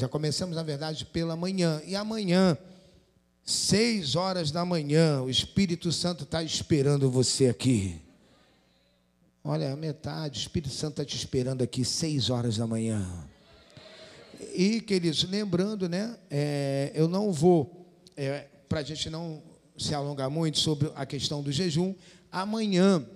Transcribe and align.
já 0.00 0.08
começamos, 0.08 0.56
na 0.56 0.62
verdade, 0.62 1.04
pela 1.06 1.36
manhã. 1.36 1.80
E 1.86 1.96
amanhã, 1.96 2.56
seis 3.44 4.14
horas 4.14 4.50
da 4.50 4.64
manhã, 4.64 5.22
o 5.22 5.30
Espírito 5.30 5.92
Santo 5.92 6.24
está 6.24 6.42
esperando 6.42 7.10
você 7.10 7.48
aqui. 7.48 8.00
Olha, 9.42 9.72
a 9.72 9.76
metade, 9.76 10.40
o 10.40 10.42
Espírito 10.42 10.74
Santo 10.74 11.00
está 11.00 11.04
te 11.04 11.16
esperando 11.16 11.62
aqui, 11.62 11.84
seis 11.84 12.30
horas 12.30 12.56
da 12.56 12.66
manhã. 12.66 13.06
E, 14.54 14.80
queridos, 14.80 15.22
lembrando, 15.24 15.88
né? 15.88 16.16
É, 16.30 16.90
eu 16.94 17.08
não 17.08 17.32
vou, 17.32 17.86
é, 18.16 18.46
para 18.68 18.80
a 18.80 18.82
gente 18.82 19.08
não 19.08 19.42
se 19.78 19.94
alongar 19.94 20.28
muito 20.28 20.58
sobre 20.58 20.90
a 20.94 21.06
questão 21.06 21.42
do 21.42 21.52
jejum, 21.52 21.94
amanhã 22.30 23.06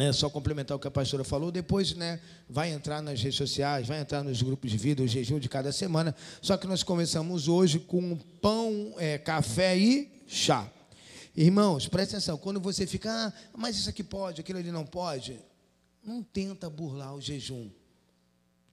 né, 0.00 0.14
só 0.14 0.30
complementar 0.30 0.74
o 0.74 0.80
que 0.80 0.88
a 0.88 0.90
pastora 0.90 1.22
falou, 1.22 1.52
depois 1.52 1.94
né, 1.94 2.18
vai 2.48 2.72
entrar 2.72 3.02
nas 3.02 3.20
redes 3.20 3.36
sociais, 3.36 3.86
vai 3.86 4.00
entrar 4.00 4.24
nos 4.24 4.40
grupos 4.40 4.70
de 4.70 4.78
vida, 4.78 5.02
o 5.02 5.06
jejum 5.06 5.38
de 5.38 5.46
cada 5.46 5.70
semana. 5.72 6.16
Só 6.40 6.56
que 6.56 6.66
nós 6.66 6.82
começamos 6.82 7.48
hoje 7.48 7.78
com 7.78 8.16
pão, 8.40 8.94
é, 8.96 9.18
café 9.18 9.76
e 9.76 10.10
chá. 10.26 10.66
Irmãos, 11.36 11.86
presta 11.86 12.16
atenção, 12.16 12.38
quando 12.38 12.58
você 12.58 12.86
fica, 12.86 13.10
ah, 13.12 13.32
mas 13.54 13.76
isso 13.76 13.90
aqui 13.90 14.02
pode, 14.02 14.40
aquilo 14.40 14.58
ali 14.58 14.72
não 14.72 14.86
pode, 14.86 15.38
não 16.02 16.22
tenta 16.22 16.70
burlar 16.70 17.14
o 17.14 17.20
jejum. 17.20 17.68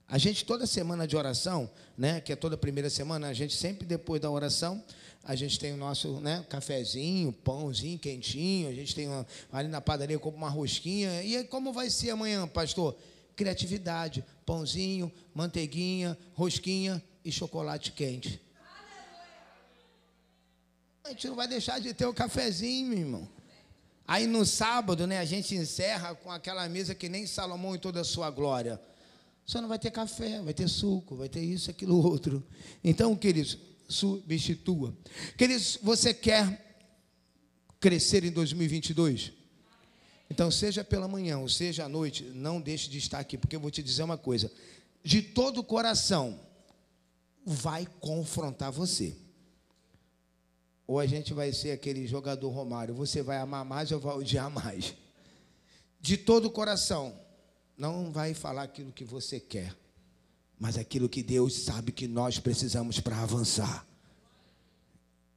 A 0.07 0.17
gente, 0.17 0.45
toda 0.45 0.66
semana 0.66 1.05
de 1.05 1.17
oração, 1.17 1.69
né, 1.97 2.21
que 2.21 2.31
é 2.31 2.38
toda 2.38 2.55
primeira 2.55 2.89
semana, 2.89 3.27
a 3.27 3.33
gente 3.33 3.53
sempre 3.53 3.85
depois 3.85 4.21
da 4.21 4.31
oração, 4.31 4.81
a 5.27 5.36
gente 5.36 5.59
tem 5.59 5.73
o 5.73 5.77
nosso 5.77 6.22
né, 6.22 6.45
cafezinho, 6.48 7.34
pãozinho 7.34 7.99
quentinho, 7.99 8.70
a 8.70 8.73
gente 8.73 8.95
tem 8.95 9.09
uma, 9.09 9.27
ali 9.52 9.67
na 9.67 9.81
padaria 9.81 10.17
compra 10.17 10.38
uma 10.38 10.50
rosquinha. 10.50 11.22
E 11.22 11.36
aí, 11.36 11.44
como 11.44 11.73
vai 11.73 11.90
ser 11.90 12.12
amanhã, 12.12 12.48
pastor? 12.48 12.98
Criatividade, 13.36 14.23
pãozinho, 14.45 15.12
manteiguinha, 15.36 16.17
rosquinha 16.34 17.03
e 17.26 17.31
chocolate 17.31 17.91
quente. 17.91 18.41
A 21.03 21.09
gente 21.09 21.28
não 21.28 21.36
vai 21.36 21.47
deixar 21.47 21.81
de 21.81 21.94
ter 21.94 22.06
o 22.06 22.14
cafezinho, 22.14 22.88
meu 22.88 22.97
irmão. 22.97 23.30
Aí 24.08 24.25
no 24.25 24.45
sábado, 24.45 25.06
né, 25.06 25.19
a 25.19 25.25
gente 25.25 25.53
encerra 25.56 26.16
com 26.16 26.31
aquela 26.31 26.69
mesa 26.69 26.95
que 26.95 27.09
nem 27.09 27.28
Salomão 27.28 27.75
em 27.75 27.80
toda 27.80 28.00
a 28.00 28.06
sua 28.06 28.31
glória. 28.31 28.80
Só 29.45 29.59
não 29.59 29.67
vai 29.67 29.78
ter 29.78 29.91
café, 29.91 30.41
vai 30.41 30.53
ter 30.53 30.69
suco, 30.69 31.17
vai 31.17 31.28
ter 31.28 31.41
isso, 31.41 31.69
aquilo, 31.69 32.02
outro. 32.02 32.41
Então, 32.81 33.14
queridos, 33.14 33.58
substitua. 33.88 34.95
Queridos, 35.38 35.77
você 35.81 36.13
quer 36.13 36.77
crescer 37.80 38.23
em 38.23 38.31
2022? 38.31 39.33
Então, 40.29 40.52
seja 40.52 40.83
pela 40.83 41.07
manhã 41.07 41.38
ou 41.38 41.47
seja 41.47 41.85
à 41.85 41.89
noite, 41.89 42.23
não 42.23 42.59
deixe 42.59 42.89
de 42.89 42.97
estar 42.97 43.19
aqui, 43.19 43.38
porque 43.38 43.55
eu 43.55 43.59
vou 43.59 43.71
te 43.71 43.81
dizer 43.81 44.03
uma 44.03 44.17
coisa: 44.17 44.52
de 45.03 45.21
todo 45.21 45.59
o 45.59 45.63
coração, 45.63 46.39
vai 47.45 47.88
confrontar 47.99 48.71
você. 48.71 49.16
Ou 50.85 50.99
a 50.99 51.05
gente 51.05 51.33
vai 51.33 51.51
ser 51.51 51.72
aquele 51.72 52.07
jogador 52.07 52.49
Romário, 52.49 52.94
você 52.94 53.22
vai 53.22 53.38
amar 53.38 53.66
mais 53.66 53.91
ou 53.91 53.99
vai 53.99 54.16
odiar 54.16 54.49
mais. 54.49 54.95
De 55.99 56.17
todo 56.17 56.45
o 56.45 56.51
coração, 56.51 57.17
não 57.77 58.11
vai 58.11 58.33
falar 58.33 58.63
aquilo 58.63 58.91
que 58.91 59.03
você 59.03 59.39
quer 59.39 59.75
mas 60.59 60.77
aquilo 60.77 61.09
que 61.09 61.22
Deus 61.22 61.53
sabe 61.53 61.91
que 61.91 62.08
nós 62.08 62.39
precisamos 62.39 63.00
para 63.00 63.22
avançar. 63.22 63.86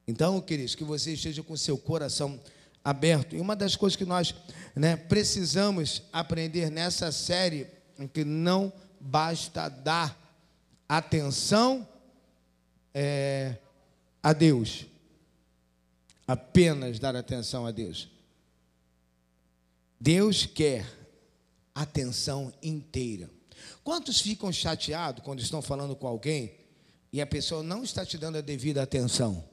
Então, 0.06 0.40
queridos, 0.40 0.74
que 0.74 0.84
você 0.84 1.12
esteja 1.12 1.42
com 1.42 1.56
seu 1.56 1.76
coração 1.76 2.40
aberto. 2.84 3.36
E 3.36 3.40
uma 3.40 3.54
das 3.54 3.76
coisas 3.76 3.96
que 3.96 4.04
nós 4.04 4.34
né, 4.74 4.96
precisamos 4.96 6.02
aprender 6.12 6.70
nessa 6.70 7.12
série 7.12 7.66
é 7.98 8.08
que 8.08 8.24
não 8.24 8.72
basta 8.98 9.68
dar 9.68 10.18
atenção 10.88 11.86
é, 12.92 13.56
a 14.22 14.32
Deus, 14.32 14.86
apenas 16.26 16.98
dar 16.98 17.14
atenção 17.14 17.66
a 17.66 17.70
Deus. 17.70 18.08
Deus 20.00 20.46
quer 20.46 20.86
atenção 21.74 22.52
inteira. 22.62 23.30
Quantos 23.82 24.20
ficam 24.20 24.52
chateados 24.52 25.22
quando 25.24 25.40
estão 25.40 25.62
falando 25.62 25.96
com 25.96 26.06
alguém 26.06 26.54
e 27.12 27.20
a 27.20 27.26
pessoa 27.26 27.62
não 27.62 27.82
está 27.82 28.04
te 28.04 28.18
dando 28.18 28.38
a 28.38 28.40
devida 28.40 28.82
atenção? 28.82 29.44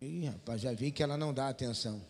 Ih, 0.00 0.26
rapaz, 0.26 0.60
já 0.60 0.72
vi 0.72 0.92
que 0.92 1.02
ela 1.02 1.16
não 1.16 1.34
dá 1.34 1.48
atenção. 1.48 2.00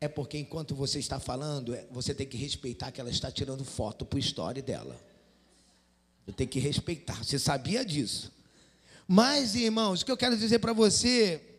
É 0.00 0.08
porque 0.08 0.36
enquanto 0.38 0.74
você 0.74 0.98
está 0.98 1.20
falando, 1.20 1.74
é, 1.74 1.86
você 1.90 2.12
tem 2.12 2.26
que 2.26 2.36
respeitar 2.36 2.90
que 2.90 3.00
ela 3.00 3.10
está 3.10 3.30
tirando 3.30 3.64
foto 3.64 4.04
para 4.04 4.16
o 4.16 4.20
story 4.20 4.60
dela. 4.60 4.98
Eu 6.26 6.32
tenho 6.32 6.50
que 6.50 6.58
respeitar. 6.58 7.22
Você 7.22 7.38
sabia 7.38 7.84
disso? 7.84 8.32
Mas, 9.06 9.54
irmãos, 9.54 10.02
o 10.02 10.04
que 10.04 10.10
eu 10.10 10.16
quero 10.16 10.36
dizer 10.36 10.58
para 10.58 10.72
você 10.72 11.51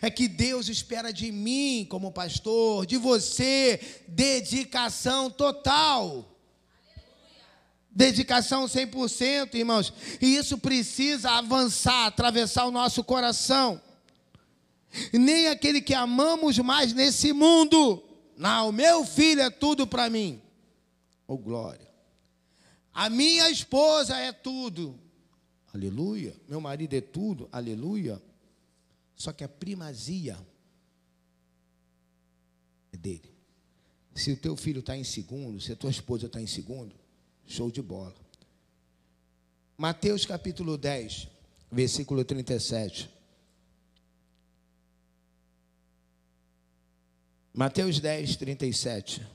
é 0.00 0.10
que 0.10 0.28
Deus 0.28 0.68
espera 0.68 1.12
de 1.12 1.30
mim, 1.30 1.86
como 1.88 2.12
pastor, 2.12 2.86
de 2.86 2.96
você, 2.96 3.80
dedicação 4.08 5.30
total. 5.30 6.32
Dedicação 7.90 8.66
100%, 8.66 9.54
irmãos. 9.54 9.92
E 10.20 10.36
isso 10.36 10.58
precisa 10.58 11.30
avançar, 11.30 12.06
atravessar 12.06 12.66
o 12.66 12.70
nosso 12.70 13.02
coração. 13.02 13.80
Nem 15.12 15.48
aquele 15.48 15.80
que 15.80 15.94
amamos 15.94 16.58
mais 16.58 16.92
nesse 16.92 17.32
mundo. 17.32 18.02
Não, 18.36 18.70
meu 18.70 19.04
filho 19.04 19.40
é 19.40 19.50
tudo 19.50 19.86
para 19.86 20.10
mim. 20.10 20.40
Oh, 21.26 21.38
glória. 21.38 21.88
A 22.92 23.08
minha 23.08 23.50
esposa 23.50 24.16
é 24.16 24.32
tudo. 24.32 24.98
Aleluia. 25.74 26.34
Meu 26.48 26.60
marido 26.60 26.94
é 26.94 27.00
tudo. 27.00 27.48
Aleluia. 27.52 28.22
Só 29.16 29.32
que 29.32 29.42
a 29.42 29.48
primazia 29.48 30.38
é 32.92 32.96
dele. 32.96 33.34
Se 34.14 34.30
o 34.30 34.36
teu 34.36 34.54
filho 34.56 34.80
está 34.80 34.96
em 34.96 35.04
segundo, 35.04 35.60
se 35.60 35.72
a 35.72 35.76
tua 35.76 35.90
esposa 35.90 36.26
está 36.26 36.40
em 36.40 36.46
segundo, 36.46 36.94
show 37.46 37.70
de 37.70 37.82
bola. 37.82 38.14
Mateus 39.76 40.24
capítulo 40.24 40.78
10, 40.78 41.28
versículo 41.72 42.24
37. 42.24 43.10
Mateus 47.52 48.00
10, 48.00 48.36
37. 48.36 49.26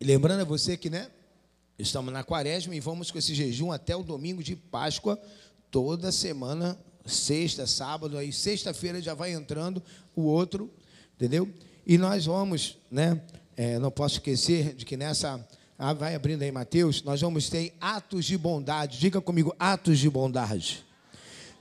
E 0.00 0.04
lembrando 0.04 0.42
a 0.42 0.44
você 0.44 0.76
que, 0.76 0.90
né? 0.90 1.10
Estamos 1.78 2.12
na 2.12 2.22
quaresma 2.24 2.74
e 2.74 2.80
vamos 2.80 3.10
com 3.10 3.18
esse 3.18 3.34
jejum 3.34 3.72
até 3.72 3.96
o 3.96 4.02
domingo 4.02 4.42
de 4.42 4.54
Páscoa, 4.54 5.20
toda 5.70 6.12
semana, 6.12 6.78
sexta, 7.04 7.66
sábado, 7.66 8.16
aí 8.16 8.32
sexta-feira 8.32 9.00
já 9.00 9.14
vai 9.14 9.32
entrando 9.32 9.82
o 10.14 10.22
outro, 10.22 10.70
entendeu? 11.16 11.48
E 11.86 11.96
nós 11.96 12.26
vamos, 12.26 12.78
né? 12.90 13.20
É, 13.56 13.78
não 13.78 13.90
posso 13.90 14.16
esquecer 14.16 14.74
de 14.74 14.84
que 14.84 14.96
nessa. 14.96 15.44
Ah, 15.78 15.92
vai 15.92 16.14
abrindo 16.14 16.42
aí, 16.42 16.52
Mateus. 16.52 17.02
Nós 17.02 17.20
vamos 17.20 17.48
ter 17.48 17.74
atos 17.80 18.24
de 18.24 18.36
bondade. 18.36 18.98
Diga 18.98 19.20
comigo, 19.20 19.54
atos 19.58 19.98
de 19.98 20.10
bondade. 20.10 20.84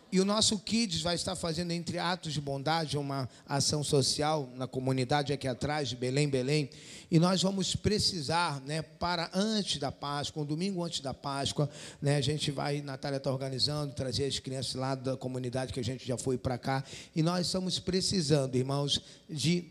E 0.09 0.21
o 0.21 0.25
nosso 0.25 0.57
Kids 0.59 1.01
vai 1.01 1.15
estar 1.15 1.35
fazendo, 1.35 1.71
entre 1.71 1.99
atos 1.99 2.31
de 2.31 2.39
bondade, 2.39 2.97
uma 2.97 3.27
ação 3.45 3.83
social 3.83 4.49
na 4.55 4.65
comunidade 4.65 5.33
aqui 5.33 5.47
atrás 5.47 5.89
de 5.89 5.97
Belém, 5.97 6.29
Belém. 6.29 6.69
E 7.11 7.19
nós 7.19 7.41
vamos 7.41 7.75
precisar, 7.75 8.61
né, 8.61 8.81
para 8.81 9.29
antes 9.33 9.79
da 9.79 9.91
Páscoa, 9.91 10.43
um 10.43 10.45
domingo 10.45 10.81
antes 10.81 11.01
da 11.01 11.13
Páscoa, 11.13 11.69
né, 12.01 12.15
a 12.15 12.21
gente 12.21 12.51
vai, 12.51 12.81
Natália 12.81 13.17
está 13.17 13.29
organizando, 13.29 13.93
trazer 13.93 14.25
as 14.25 14.39
crianças 14.39 14.75
lá 14.75 14.95
da 14.95 15.17
comunidade 15.17 15.73
que 15.73 15.79
a 15.79 15.83
gente 15.83 16.07
já 16.07 16.17
foi 16.17 16.37
para 16.37 16.57
cá. 16.57 16.83
E 17.13 17.21
nós 17.21 17.47
estamos 17.47 17.77
precisando, 17.77 18.55
irmãos, 18.55 19.01
de 19.29 19.65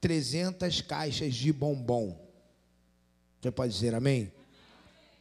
300 0.00 0.80
caixas 0.80 1.34
de 1.34 1.52
bombom. 1.52 2.18
Você 3.40 3.50
pode 3.50 3.72
dizer 3.72 3.94
amém? 3.94 4.32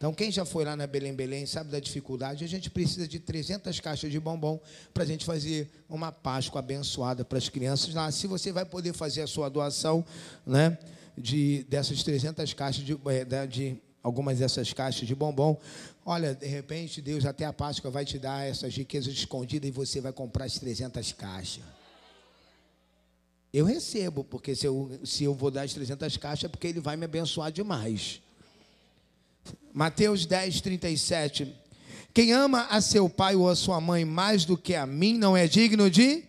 Então, 0.01 0.15
quem 0.15 0.31
já 0.31 0.43
foi 0.43 0.65
lá 0.65 0.75
na 0.75 0.87
Belém 0.87 1.13
Belém 1.13 1.45
sabe 1.45 1.69
da 1.69 1.79
dificuldade. 1.79 2.43
A 2.43 2.47
gente 2.47 2.71
precisa 2.71 3.07
de 3.07 3.19
300 3.19 3.79
caixas 3.79 4.11
de 4.11 4.19
bombom 4.19 4.59
para 4.91 5.03
a 5.03 5.05
gente 5.05 5.23
fazer 5.23 5.69
uma 5.87 6.11
Páscoa 6.11 6.57
abençoada 6.57 7.23
para 7.23 7.37
as 7.37 7.49
crianças 7.49 7.93
lá. 7.93 8.11
Se 8.11 8.25
você 8.25 8.51
vai 8.51 8.65
poder 8.65 8.93
fazer 8.93 9.21
a 9.21 9.27
sua 9.27 9.47
doação, 9.47 10.03
né, 10.43 10.75
de 11.15 11.67
dessas 11.69 12.01
300 12.01 12.51
caixas 12.55 12.83
de, 12.83 12.97
é, 13.05 13.45
de 13.45 13.77
algumas 14.01 14.39
dessas 14.39 14.73
caixas 14.73 15.07
de 15.07 15.13
bombom. 15.13 15.55
Olha, 16.03 16.33
de 16.33 16.47
repente 16.47 16.99
Deus 16.99 17.23
até 17.23 17.45
a 17.45 17.53
Páscoa 17.53 17.91
vai 17.91 18.03
te 18.03 18.17
dar 18.17 18.43
essas 18.43 18.75
riquezas 18.75 19.13
escondidas 19.13 19.67
e 19.69 19.71
você 19.71 20.01
vai 20.01 20.11
comprar 20.11 20.45
as 20.45 20.57
300 20.57 21.13
caixas. 21.13 21.63
Eu 23.53 23.65
recebo, 23.65 24.23
porque 24.23 24.55
se 24.55 24.65
eu, 24.65 24.99
se 25.03 25.25
eu 25.25 25.35
vou 25.35 25.51
dar 25.51 25.61
as 25.61 25.75
300 25.75 26.17
caixas 26.17 26.45
é 26.45 26.47
porque 26.47 26.65
Ele 26.65 26.79
vai 26.79 26.97
me 26.97 27.05
abençoar 27.05 27.51
demais. 27.51 28.19
Mateus 29.73 30.25
10, 30.25 30.61
37. 30.61 31.55
Quem 32.13 32.33
ama 32.33 32.67
a 32.69 32.81
seu 32.81 33.09
pai 33.09 33.35
ou 33.35 33.47
a 33.47 33.55
sua 33.55 33.79
mãe 33.79 34.03
mais 34.03 34.43
do 34.43 34.57
que 34.57 34.75
a 34.75 34.85
mim 34.85 35.17
não 35.17 35.35
é 35.35 35.47
digno 35.47 35.89
de? 35.89 36.23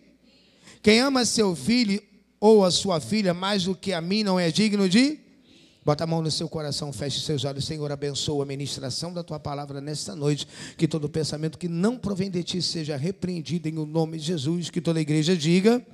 Quem 0.81 0.99
ama 0.99 1.25
seu 1.25 1.55
filho 1.55 2.01
ou 2.39 2.63
a 2.63 2.71
sua 2.71 2.99
filha 2.99 3.33
mais 3.33 3.65
do 3.65 3.75
que 3.75 3.93
a 3.93 4.01
mim 4.01 4.23
não 4.23 4.39
é 4.39 4.51
digno 4.51 4.87
de? 4.87 5.19
Bota 5.85 6.05
a 6.05 6.07
mão 6.07 6.21
no 6.21 6.31
seu 6.31 6.47
coração, 6.47 6.93
feche 6.93 7.19
seus 7.19 7.43
olhos. 7.43 7.65
Senhor, 7.65 7.91
abençoa 7.91 8.43
a 8.43 8.45
ministração 8.45 9.13
da 9.13 9.21
tua 9.21 9.37
palavra 9.37 9.81
nesta 9.81 10.15
noite. 10.15 10.47
Que 10.77 10.87
todo 10.87 11.09
pensamento 11.09 11.57
que 11.57 11.67
não 11.67 11.97
provém 11.97 12.31
de 12.31 12.41
ti 12.41 12.61
seja 12.61 12.95
repreendido 12.95 13.67
em 13.67 13.77
o 13.77 13.85
nome 13.85 14.17
de 14.17 14.25
Jesus. 14.25 14.69
Que 14.69 14.79
toda 14.79 14.99
a 14.99 15.01
igreja 15.01 15.35
diga. 15.35 15.85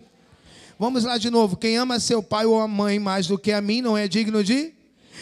Vamos 0.78 1.04
lá 1.04 1.18
de 1.18 1.32
novo. 1.32 1.58
Quem 1.58 1.78
ama 1.78 2.00
seu 2.00 2.22
pai 2.22 2.46
ou 2.46 2.60
a 2.60 2.68
mãe 2.68 3.00
mais 3.00 3.26
do 3.26 3.38
que 3.38 3.52
a 3.52 3.60
mim 3.60 3.82
não 3.82 3.98
é 3.98 4.08
digno 4.08 4.44
de? 4.44 4.74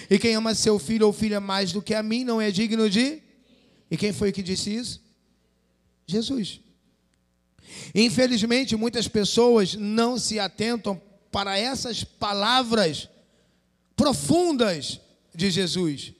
E 0.10 0.20
quem 0.20 0.36
ama 0.36 0.56
seu 0.56 0.78
filho 0.80 1.08
ou 1.08 1.14
filha 1.14 1.40
mais 1.40 1.72
do 1.72 1.82
que 1.82 1.94
a 1.94 2.04
mim 2.04 2.24
não 2.24 2.40
é 2.40 2.52
digno 2.52 2.90
de? 2.90 3.22
E 3.90 3.98
quem 3.98 4.12
foi 4.12 4.32
que 4.32 4.44
disse 4.44 4.76
isso? 4.76 5.02
Jesus. 6.06 6.60
Infelizmente, 7.94 8.76
muitas 8.76 9.08
pessoas 9.08 9.76
não 9.76 10.18
se 10.18 10.40
atentam 10.40 11.02
para 11.32 11.58
essas 11.58 12.04
palavras 12.04 13.10
profundas 13.96 15.00
de 15.36 15.50
Jesus. 15.52 16.14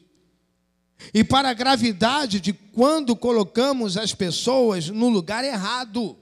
E 1.14 1.24
para 1.24 1.50
a 1.50 1.54
gravidade 1.54 2.40
de 2.40 2.54
quando 2.54 3.16
colocamos 3.16 3.98
as 3.98 4.14
pessoas 4.14 4.90
no 4.90 5.10
lugar 5.10 5.44
errado. 5.44 6.18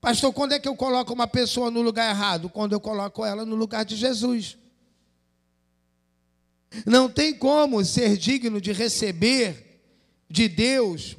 Pastor, 0.00 0.32
quando 0.32 0.52
é 0.52 0.58
que 0.58 0.68
eu 0.68 0.76
coloco 0.76 1.12
uma 1.12 1.26
pessoa 1.26 1.70
no 1.70 1.82
lugar 1.82 2.10
errado? 2.10 2.48
Quando 2.48 2.72
eu 2.72 2.80
coloco 2.80 3.24
ela 3.24 3.44
no 3.44 3.54
lugar 3.54 3.84
de 3.84 3.96
Jesus. 3.96 4.56
Não 6.86 7.08
tem 7.08 7.34
como 7.34 7.84
ser 7.84 8.16
digno 8.16 8.60
de 8.60 8.72
receber 8.72 9.82
de 10.28 10.48
Deus 10.48 11.16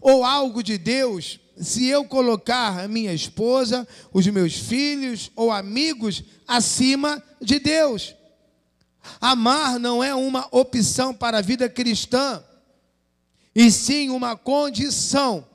ou 0.00 0.24
algo 0.24 0.62
de 0.62 0.78
Deus 0.78 1.40
se 1.56 1.86
eu 1.86 2.04
colocar 2.04 2.82
a 2.82 2.88
minha 2.88 3.12
esposa, 3.12 3.86
os 4.12 4.26
meus 4.26 4.54
filhos 4.54 5.30
ou 5.36 5.50
amigos 5.50 6.24
acima 6.46 7.22
de 7.40 7.58
Deus. 7.58 8.14
Amar 9.20 9.78
não 9.78 10.02
é 10.02 10.14
uma 10.14 10.46
opção 10.50 11.12
para 11.12 11.38
a 11.38 11.42
vida 11.42 11.68
cristã, 11.68 12.42
e 13.54 13.70
sim 13.70 14.10
uma 14.10 14.36
condição. 14.36 15.46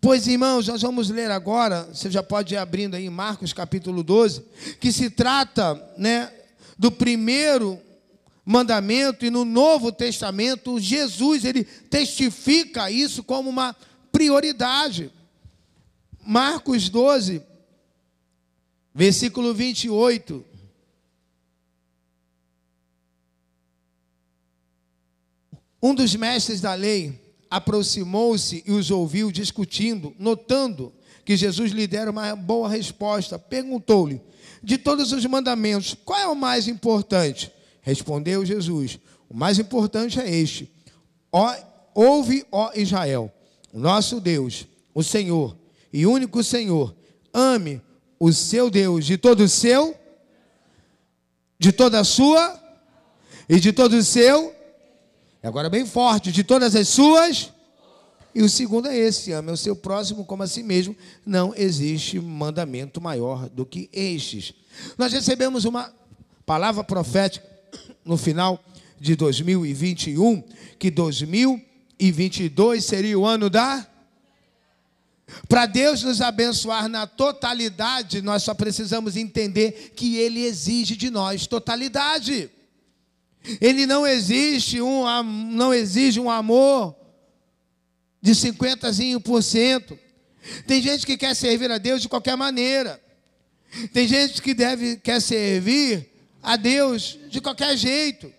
Pois, 0.00 0.28
irmãos, 0.28 0.68
nós 0.68 0.82
vamos 0.82 1.08
ler 1.08 1.30
agora, 1.30 1.84
você 1.84 2.10
já 2.10 2.22
pode 2.22 2.54
ir 2.54 2.58
abrindo 2.58 2.94
aí 2.94 3.08
Marcos 3.08 3.52
capítulo 3.52 4.02
12, 4.02 4.44
que 4.78 4.92
se 4.92 5.08
trata, 5.08 5.74
né, 5.96 6.30
do 6.78 6.92
primeiro 6.92 7.80
mandamento 8.44 9.24
e 9.24 9.30
no 9.30 9.44
Novo 9.44 9.90
Testamento, 9.90 10.78
Jesus, 10.78 11.44
ele 11.44 11.64
testifica 11.64 12.90
isso 12.90 13.22
como 13.22 13.48
uma 13.48 13.74
prioridade. 14.12 15.10
Marcos 16.24 16.88
12, 16.88 17.42
versículo 18.94 19.54
28. 19.54 20.44
Um 25.82 25.94
dos 25.94 26.14
mestres 26.14 26.60
da 26.60 26.74
lei 26.74 27.20
aproximou-se 27.50 28.62
e 28.66 28.72
os 28.72 28.90
ouviu 28.90 29.30
discutindo, 29.30 30.14
notando 30.18 30.92
que 31.24 31.36
Jesus 31.36 31.72
lhe 31.72 31.86
dera 31.86 32.10
uma 32.10 32.34
boa 32.34 32.68
resposta. 32.68 33.38
Perguntou-lhe: 33.38 34.20
De 34.62 34.78
todos 34.78 35.12
os 35.12 35.24
mandamentos, 35.26 35.94
qual 36.04 36.18
é 36.18 36.26
o 36.26 36.34
mais 36.34 36.68
importante? 36.68 37.53
Respondeu 37.84 38.44
Jesus: 38.44 38.98
O 39.28 39.36
mais 39.36 39.60
importante 39.60 40.18
é 40.18 40.28
este: 40.28 40.68
ó, 41.30 41.54
Ouve, 41.94 42.44
ó 42.50 42.72
Israel, 42.74 43.32
nosso 43.72 44.20
Deus, 44.20 44.66
o 44.92 45.00
Senhor 45.00 45.56
e 45.92 46.04
único 46.04 46.42
Senhor, 46.42 46.92
ame 47.32 47.80
o 48.18 48.32
seu 48.32 48.68
Deus 48.68 49.04
de 49.04 49.16
todo 49.16 49.44
o 49.44 49.48
seu, 49.48 49.94
de 51.56 51.70
toda 51.70 52.00
a 52.00 52.04
sua 52.04 52.60
e 53.48 53.60
de 53.60 53.72
todo 53.72 53.92
o 53.92 54.02
seu 54.02 54.52
Agora 55.44 55.68
bem 55.68 55.84
forte, 55.84 56.32
de 56.32 56.42
todas 56.42 56.74
as 56.74 56.88
suas. 56.88 57.52
E 58.34 58.42
o 58.42 58.48
segundo 58.48 58.88
é 58.88 58.96
esse: 58.96 59.30
ame 59.30 59.52
o 59.52 59.56
seu 59.58 59.76
próximo 59.76 60.24
como 60.24 60.42
a 60.42 60.46
si 60.46 60.62
mesmo. 60.62 60.96
Não 61.24 61.54
existe 61.54 62.18
mandamento 62.18 62.98
maior 62.98 63.50
do 63.50 63.66
que 63.66 63.90
estes. 63.92 64.54
Nós 64.96 65.12
recebemos 65.12 65.66
uma 65.66 65.92
palavra 66.46 66.82
profética 66.82 67.46
no 68.04 68.16
final 68.16 68.62
de 69.00 69.16
2021, 69.16 70.42
que 70.78 70.90
2022 70.90 72.84
seria 72.84 73.18
o 73.18 73.26
ano 73.26 73.48
da. 73.48 73.86
Para 75.48 75.66
Deus 75.66 76.02
nos 76.02 76.20
abençoar 76.20 76.88
na 76.88 77.06
totalidade, 77.06 78.20
nós 78.20 78.42
só 78.42 78.54
precisamos 78.54 79.16
entender 79.16 79.92
que 79.96 80.16
Ele 80.16 80.44
exige 80.44 80.96
de 80.96 81.10
nós 81.10 81.46
totalidade. 81.46 82.50
Ele 83.60 83.86
não 83.86 84.06
existe 84.06 84.80
um 84.80 85.04
não 85.22 85.72
exige 85.72 86.20
um 86.20 86.30
amor 86.30 86.94
de 88.22 88.32
50%. 88.32 89.98
Tem 90.66 90.80
gente 90.80 91.06
que 91.06 91.16
quer 91.16 91.34
servir 91.34 91.70
a 91.70 91.78
Deus 91.78 92.00
de 92.00 92.08
qualquer 92.08 92.36
maneira. 92.36 93.00
Tem 93.92 94.06
gente 94.06 94.40
que 94.40 94.54
deve 94.54 94.96
quer 94.96 95.20
servir 95.20 96.13
a 96.44 96.56
Deus 96.56 97.18
de 97.28 97.40
qualquer 97.40 97.76
jeito. 97.76 98.30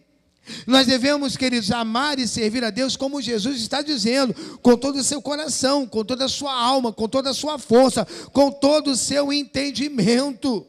Nós 0.68 0.86
devemos, 0.86 1.36
queridos, 1.36 1.72
amar 1.72 2.20
e 2.20 2.28
servir 2.28 2.64
a 2.64 2.70
Deus 2.70 2.96
como 2.96 3.22
Jesus 3.22 3.60
está 3.60 3.82
dizendo, 3.82 4.34
com 4.62 4.78
todo 4.78 4.98
o 4.98 5.04
seu 5.04 5.22
coração, 5.22 5.88
com 5.88 6.06
toda 6.06 6.26
a 6.26 6.30
sua 6.30 6.54
alma, 6.54 6.94
com 6.94 7.08
toda 7.08 7.32
a 7.32 7.34
sua 7.34 7.58
força, 7.58 8.06
com 8.32 8.52
todo 8.52 8.92
o 8.92 8.96
seu 8.96 9.34
entendimento. 9.34 10.66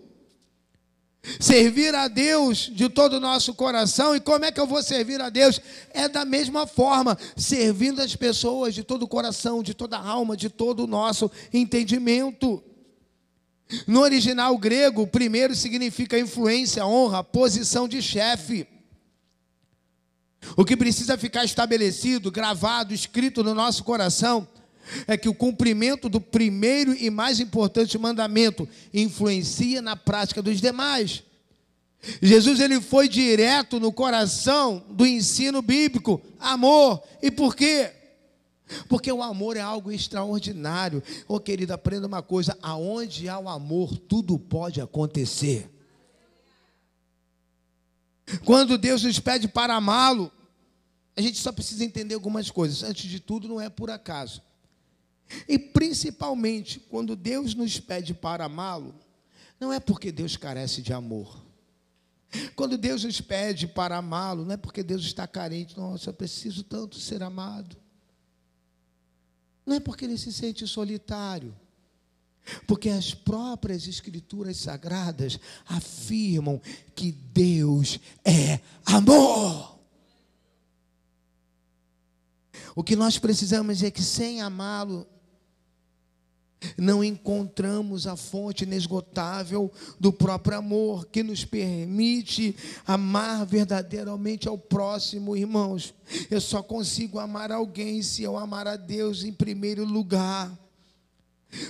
Servir 1.40 1.94
a 1.94 2.08
Deus 2.08 2.70
de 2.72 2.88
todo 2.88 3.14
o 3.14 3.20
nosso 3.20 3.52
coração. 3.52 4.14
E 4.14 4.20
como 4.20 4.44
é 4.44 4.52
que 4.52 4.60
eu 4.60 4.66
vou 4.66 4.82
servir 4.82 5.20
a 5.20 5.28
Deus? 5.28 5.60
É 5.90 6.08
da 6.08 6.24
mesma 6.24 6.66
forma, 6.66 7.18
servindo 7.36 8.00
as 8.00 8.16
pessoas 8.16 8.74
de 8.74 8.82
todo 8.82 9.02
o 9.02 9.08
coração, 9.08 9.62
de 9.62 9.74
toda 9.74 9.98
a 9.98 10.06
alma, 10.06 10.36
de 10.36 10.48
todo 10.48 10.84
o 10.84 10.86
nosso 10.86 11.30
entendimento. 11.52 12.62
No 13.86 14.00
original 14.00 14.56
grego, 14.58 15.06
primeiro 15.06 15.54
significa 15.54 16.18
influência, 16.18 16.86
honra, 16.86 17.24
posição 17.24 17.88
de 17.88 18.00
chefe. 18.00 18.66
O 20.56 20.64
que 20.64 20.76
precisa 20.76 21.18
ficar 21.18 21.44
estabelecido, 21.44 22.30
gravado, 22.30 22.94
escrito 22.94 23.42
no 23.42 23.54
nosso 23.54 23.82
coração 23.82 24.46
é 25.06 25.16
que 25.16 25.28
o 25.28 25.34
cumprimento 25.34 26.08
do 26.08 26.20
primeiro 26.20 26.94
e 26.94 27.10
mais 27.10 27.40
importante 27.40 27.98
mandamento 27.98 28.68
influencia 28.94 29.82
na 29.82 29.96
prática 29.96 30.40
dos 30.40 30.60
demais. 30.60 31.24
Jesus 32.22 32.60
ele 32.60 32.80
foi 32.80 33.08
direto 33.08 33.80
no 33.80 33.92
coração 33.92 34.84
do 34.90 35.04
ensino 35.04 35.60
bíblico, 35.60 36.20
amor. 36.38 37.02
E 37.20 37.32
por 37.32 37.56
quê? 37.56 37.90
Porque 38.88 39.10
o 39.12 39.22
amor 39.22 39.56
é 39.56 39.60
algo 39.60 39.92
extraordinário. 39.92 41.02
Ô 41.28 41.36
oh, 41.36 41.40
querida, 41.40 41.74
aprenda 41.74 42.06
uma 42.06 42.22
coisa: 42.22 42.56
aonde 42.60 43.28
há 43.28 43.38
o 43.38 43.48
amor, 43.48 43.96
tudo 43.96 44.38
pode 44.38 44.80
acontecer. 44.80 45.70
Quando 48.44 48.76
Deus 48.76 49.04
nos 49.04 49.20
pede 49.20 49.46
para 49.46 49.76
amá-lo, 49.76 50.32
a 51.16 51.20
gente 51.20 51.38
só 51.38 51.52
precisa 51.52 51.84
entender 51.84 52.14
algumas 52.14 52.50
coisas. 52.50 52.82
Antes 52.82 53.08
de 53.08 53.20
tudo, 53.20 53.46
não 53.46 53.60
é 53.60 53.70
por 53.70 53.88
acaso. 53.88 54.42
E 55.48 55.58
principalmente 55.58 56.80
quando 56.80 57.16
Deus 57.16 57.54
nos 57.54 57.78
pede 57.80 58.14
para 58.14 58.44
amá-lo, 58.44 58.94
não 59.58 59.72
é 59.72 59.80
porque 59.80 60.12
Deus 60.12 60.36
carece 60.36 60.82
de 60.82 60.92
amor. 60.92 61.44
Quando 62.54 62.76
Deus 62.76 63.04
nos 63.04 63.20
pede 63.20 63.66
para 63.66 63.96
amá-lo, 63.96 64.44
não 64.44 64.52
é 64.52 64.56
porque 64.56 64.82
Deus 64.82 65.04
está 65.04 65.26
carente, 65.26 65.76
nossa, 65.76 66.10
eu 66.10 66.14
preciso 66.14 66.62
tanto 66.64 66.98
ser 66.98 67.22
amado. 67.22 67.76
Não 69.66 69.74
é 69.74 69.80
porque 69.80 70.04
ele 70.04 70.16
se 70.16 70.32
sente 70.32 70.66
solitário. 70.66 71.54
Porque 72.66 72.88
as 72.88 73.12
próprias 73.12 73.88
escrituras 73.88 74.56
sagradas 74.58 75.38
afirmam 75.66 76.60
que 76.94 77.10
Deus 77.10 77.98
é 78.24 78.60
amor. 78.84 79.76
O 82.76 82.84
que 82.84 82.94
nós 82.94 83.18
precisamos 83.18 83.82
é 83.82 83.90
que 83.90 84.02
sem 84.02 84.40
amá-lo, 84.40 85.06
não 86.76 87.02
encontramos 87.02 88.06
a 88.06 88.16
fonte 88.16 88.64
inesgotável 88.64 89.70
do 89.98 90.12
próprio 90.12 90.58
amor 90.58 91.06
que 91.06 91.22
nos 91.22 91.44
permite 91.44 92.56
amar 92.86 93.44
verdadeiramente 93.46 94.48
ao 94.48 94.58
próximo, 94.58 95.36
irmãos. 95.36 95.94
Eu 96.30 96.40
só 96.40 96.62
consigo 96.62 97.18
amar 97.18 97.50
alguém 97.50 98.02
se 98.02 98.22
eu 98.22 98.36
amar 98.36 98.66
a 98.66 98.76
Deus 98.76 99.24
em 99.24 99.32
primeiro 99.32 99.84
lugar. 99.84 100.56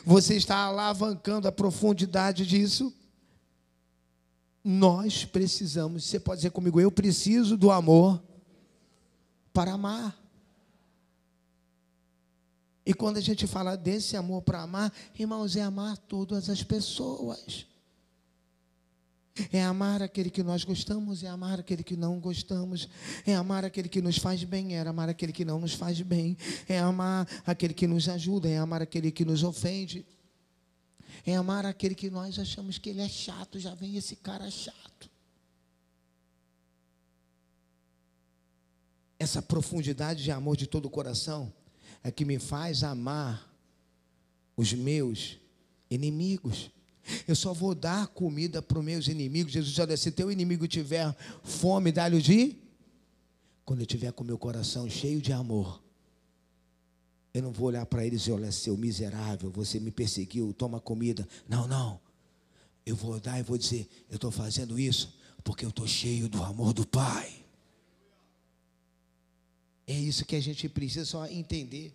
Você 0.04 0.34
está 0.36 0.56
alavancando 0.56 1.46
a 1.46 1.52
profundidade 1.52 2.46
disso? 2.46 2.92
Nós 4.64 5.24
precisamos, 5.24 6.04
você 6.04 6.18
pode 6.18 6.38
dizer 6.38 6.50
comigo, 6.50 6.80
eu 6.80 6.90
preciso 6.90 7.56
do 7.56 7.70
amor 7.70 8.20
para 9.52 9.72
amar. 9.72 10.25
E 12.87 12.95
quando 12.95 13.16
a 13.16 13.21
gente 13.21 13.49
fala 13.49 13.76
desse 13.76 14.16
amor 14.16 14.43
para 14.43 14.62
amar, 14.62 14.93
irmãos, 15.19 15.57
é 15.57 15.62
amar 15.62 15.99
todas 15.99 16.49
as 16.49 16.62
pessoas. 16.62 17.66
É 19.52 19.62
amar 19.64 20.00
aquele 20.00 20.31
que 20.31 20.43
nós 20.43 20.62
gostamos, 20.62 21.25
é 21.25 21.26
amar 21.26 21.59
aquele 21.59 21.83
que 21.83 21.97
não 21.97 22.21
gostamos, 22.21 22.88
é 23.26 23.35
amar 23.35 23.64
aquele 23.64 23.88
que 23.88 24.00
nos 24.00 24.19
faz 24.19 24.45
bem, 24.45 24.76
é 24.76 24.81
amar 24.81 25.09
aquele 25.09 25.33
que 25.33 25.45
não 25.45 25.59
nos 25.59 25.75
faz 25.75 26.00
bem, 26.00 26.38
é 26.69 26.78
amar 26.78 27.28
aquele 27.45 27.75
que 27.75 27.88
nos 27.88 28.09
ajuda, 28.09 28.49
é 28.49 28.57
amar 28.57 28.81
aquele 28.81 29.11
que 29.11 29.25
nos 29.25 29.43
ofende, 29.43 30.07
é 31.26 31.35
amar 31.35 31.66
aquele 31.66 31.95
que 31.95 32.09
nós 32.09 32.38
achamos 32.38 32.78
que 32.78 32.88
ele 32.88 33.02
é 33.02 33.09
chato, 33.09 33.59
já 33.59 33.75
vem 33.75 33.97
esse 33.97 34.14
cara 34.14 34.49
chato. 34.49 35.11
Essa 39.19 39.43
profundidade 39.43 40.23
de 40.23 40.31
amor 40.31 40.57
de 40.57 40.69
todo 40.69 40.87
o 40.87 40.90
coração 40.90 41.52
é 42.06 42.10
que 42.12 42.25
me 42.25 42.38
faz 42.38 42.84
amar 42.84 43.52
os 44.56 44.72
meus 44.72 45.38
inimigos. 45.90 46.70
Eu 47.26 47.34
só 47.34 47.52
vou 47.52 47.75
dar 47.75 48.06
comida 48.06 48.62
para 48.62 48.78
os 48.78 48.84
meus 48.84 49.08
inimigos. 49.08 49.52
Jesus 49.52 49.75
disse: 49.75 50.04
se 50.04 50.12
teu 50.12 50.30
inimigo 50.30 50.68
tiver 50.68 51.12
fome, 51.42 51.90
dá-lhe 51.90 52.22
de. 52.22 52.56
Quando 53.64 53.80
eu 53.80 53.86
tiver 53.86 54.12
com 54.12 54.22
meu 54.22 54.38
coração 54.38 54.88
cheio 54.88 55.20
de 55.20 55.32
amor, 55.32 55.82
eu 57.34 57.42
não 57.42 57.50
vou 57.50 57.66
olhar 57.66 57.84
para 57.86 58.06
eles 58.06 58.20
e 58.20 58.25
dizer: 58.26 58.32
olha, 58.32 58.52
seu 58.52 58.76
miserável, 58.76 59.50
você 59.50 59.80
me 59.80 59.90
perseguiu, 59.90 60.52
toma 60.52 60.80
comida. 60.80 61.26
Não, 61.48 61.66
não. 61.66 62.00
Eu 62.84 62.94
vou 62.94 63.18
dar 63.18 63.40
e 63.40 63.42
vou 63.42 63.58
dizer: 63.58 63.88
eu 64.08 64.14
estou 64.14 64.30
fazendo 64.30 64.78
isso 64.78 65.12
porque 65.42 65.64
eu 65.64 65.70
estou 65.70 65.88
cheio 65.88 66.28
do 66.28 66.40
amor 66.40 66.72
do 66.72 66.86
Pai. 66.86 67.45
É 69.87 69.93
isso 69.93 70.25
que 70.25 70.35
a 70.35 70.40
gente 70.40 70.69
precisa 70.69 71.05
só 71.05 71.26
entender. 71.26 71.95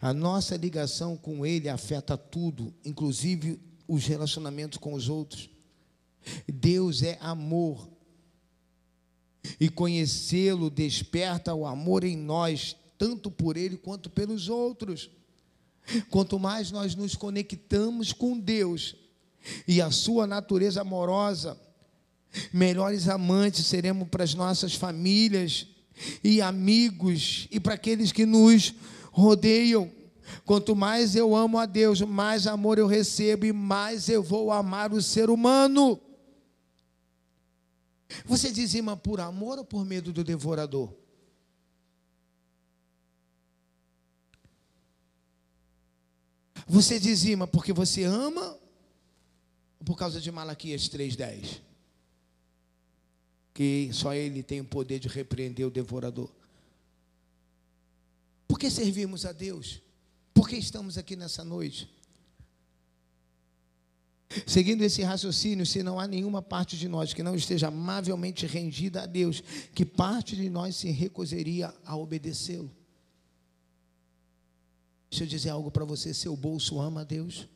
A 0.00 0.12
nossa 0.12 0.56
ligação 0.56 1.16
com 1.16 1.44
Ele 1.46 1.68
afeta 1.68 2.16
tudo, 2.16 2.74
inclusive 2.84 3.60
os 3.86 4.06
relacionamentos 4.06 4.78
com 4.78 4.94
os 4.94 5.08
outros. 5.08 5.48
Deus 6.48 7.02
é 7.02 7.18
amor. 7.20 7.88
E 9.60 9.68
conhecê-lo 9.68 10.70
desperta 10.70 11.54
o 11.54 11.66
amor 11.66 12.02
em 12.02 12.16
nós, 12.16 12.74
tanto 12.96 13.30
por 13.30 13.56
Ele 13.56 13.76
quanto 13.76 14.08
pelos 14.08 14.48
outros. 14.48 15.10
Quanto 16.10 16.38
mais 16.38 16.70
nós 16.70 16.94
nos 16.94 17.14
conectamos 17.14 18.12
com 18.12 18.38
Deus 18.38 18.96
e 19.68 19.82
a 19.82 19.90
Sua 19.90 20.26
natureza 20.26 20.80
amorosa, 20.80 21.60
melhores 22.52 23.06
amantes 23.06 23.66
seremos 23.66 24.08
para 24.08 24.24
as 24.24 24.32
nossas 24.34 24.74
famílias 24.74 25.73
e 26.22 26.40
amigos 26.40 27.48
e 27.50 27.60
para 27.60 27.74
aqueles 27.74 28.12
que 28.12 28.26
nos 28.26 28.74
rodeiam. 29.10 29.90
Quanto 30.44 30.74
mais 30.74 31.14
eu 31.14 31.36
amo 31.36 31.58
a 31.58 31.66
Deus, 31.66 32.00
mais 32.00 32.46
amor 32.46 32.78
eu 32.78 32.86
recebo 32.86 33.46
e 33.46 33.52
mais 33.52 34.08
eu 34.08 34.22
vou 34.22 34.50
amar 34.50 34.92
o 34.92 35.02
ser 35.02 35.30
humano. 35.30 36.00
Você 38.24 38.50
dizima 38.50 38.96
por 38.96 39.20
amor 39.20 39.58
ou 39.58 39.64
por 39.64 39.84
medo 39.84 40.12
do 40.12 40.22
devorador? 40.22 40.94
Você 46.66 46.98
dizima 46.98 47.46
porque 47.46 47.72
você 47.72 48.04
ama 48.04 48.58
ou 49.78 49.84
por 49.84 49.96
causa 49.96 50.20
de 50.20 50.32
Malaquias 50.32 50.88
3,10? 50.88 51.60
Que 53.54 53.88
só 53.92 54.12
ele 54.12 54.42
tem 54.42 54.60
o 54.60 54.64
poder 54.64 54.98
de 54.98 55.08
repreender 55.08 55.66
o 55.66 55.70
devorador. 55.70 56.30
Por 58.46 58.58
que 58.58 58.68
servimos 58.68 59.24
a 59.24 59.32
Deus? 59.32 59.80
Por 60.34 60.48
que 60.48 60.56
estamos 60.56 60.98
aqui 60.98 61.16
nessa 61.16 61.42
noite? 61.44 61.88
Seguindo 64.46 64.82
esse 64.82 65.02
raciocínio, 65.02 65.64
se 65.64 65.82
não 65.82 66.00
há 66.00 66.08
nenhuma 66.08 66.42
parte 66.42 66.76
de 66.76 66.88
nós 66.88 67.14
que 67.14 67.22
não 67.22 67.36
esteja 67.36 67.68
amavelmente 67.68 68.46
rendida 68.46 69.02
a 69.02 69.06
Deus, 69.06 69.42
que 69.74 69.84
parte 69.84 70.34
de 70.34 70.50
nós 70.50 70.74
se 70.74 70.90
recusaria 70.90 71.72
a 71.84 71.96
obedecê-lo? 71.96 72.70
Deixa 75.08 75.24
eu 75.24 75.28
dizer 75.28 75.50
algo 75.50 75.70
para 75.70 75.84
você: 75.84 76.12
seu 76.12 76.36
bolso 76.36 76.80
ama 76.80 77.02
a 77.02 77.04
Deus? 77.04 77.46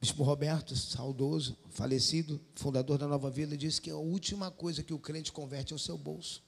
Bispo 0.00 0.22
Roberto, 0.22 0.76
saudoso, 0.76 1.56
falecido, 1.70 2.40
fundador 2.54 2.98
da 2.98 3.08
Nova 3.08 3.30
Vida, 3.30 3.56
disse 3.56 3.80
que 3.80 3.90
a 3.90 3.96
última 3.96 4.50
coisa 4.50 4.82
que 4.82 4.94
o 4.94 4.98
crente 4.98 5.32
converte 5.32 5.72
é 5.72 5.76
o 5.76 5.78
seu 5.78 5.98
bolso. 5.98 6.42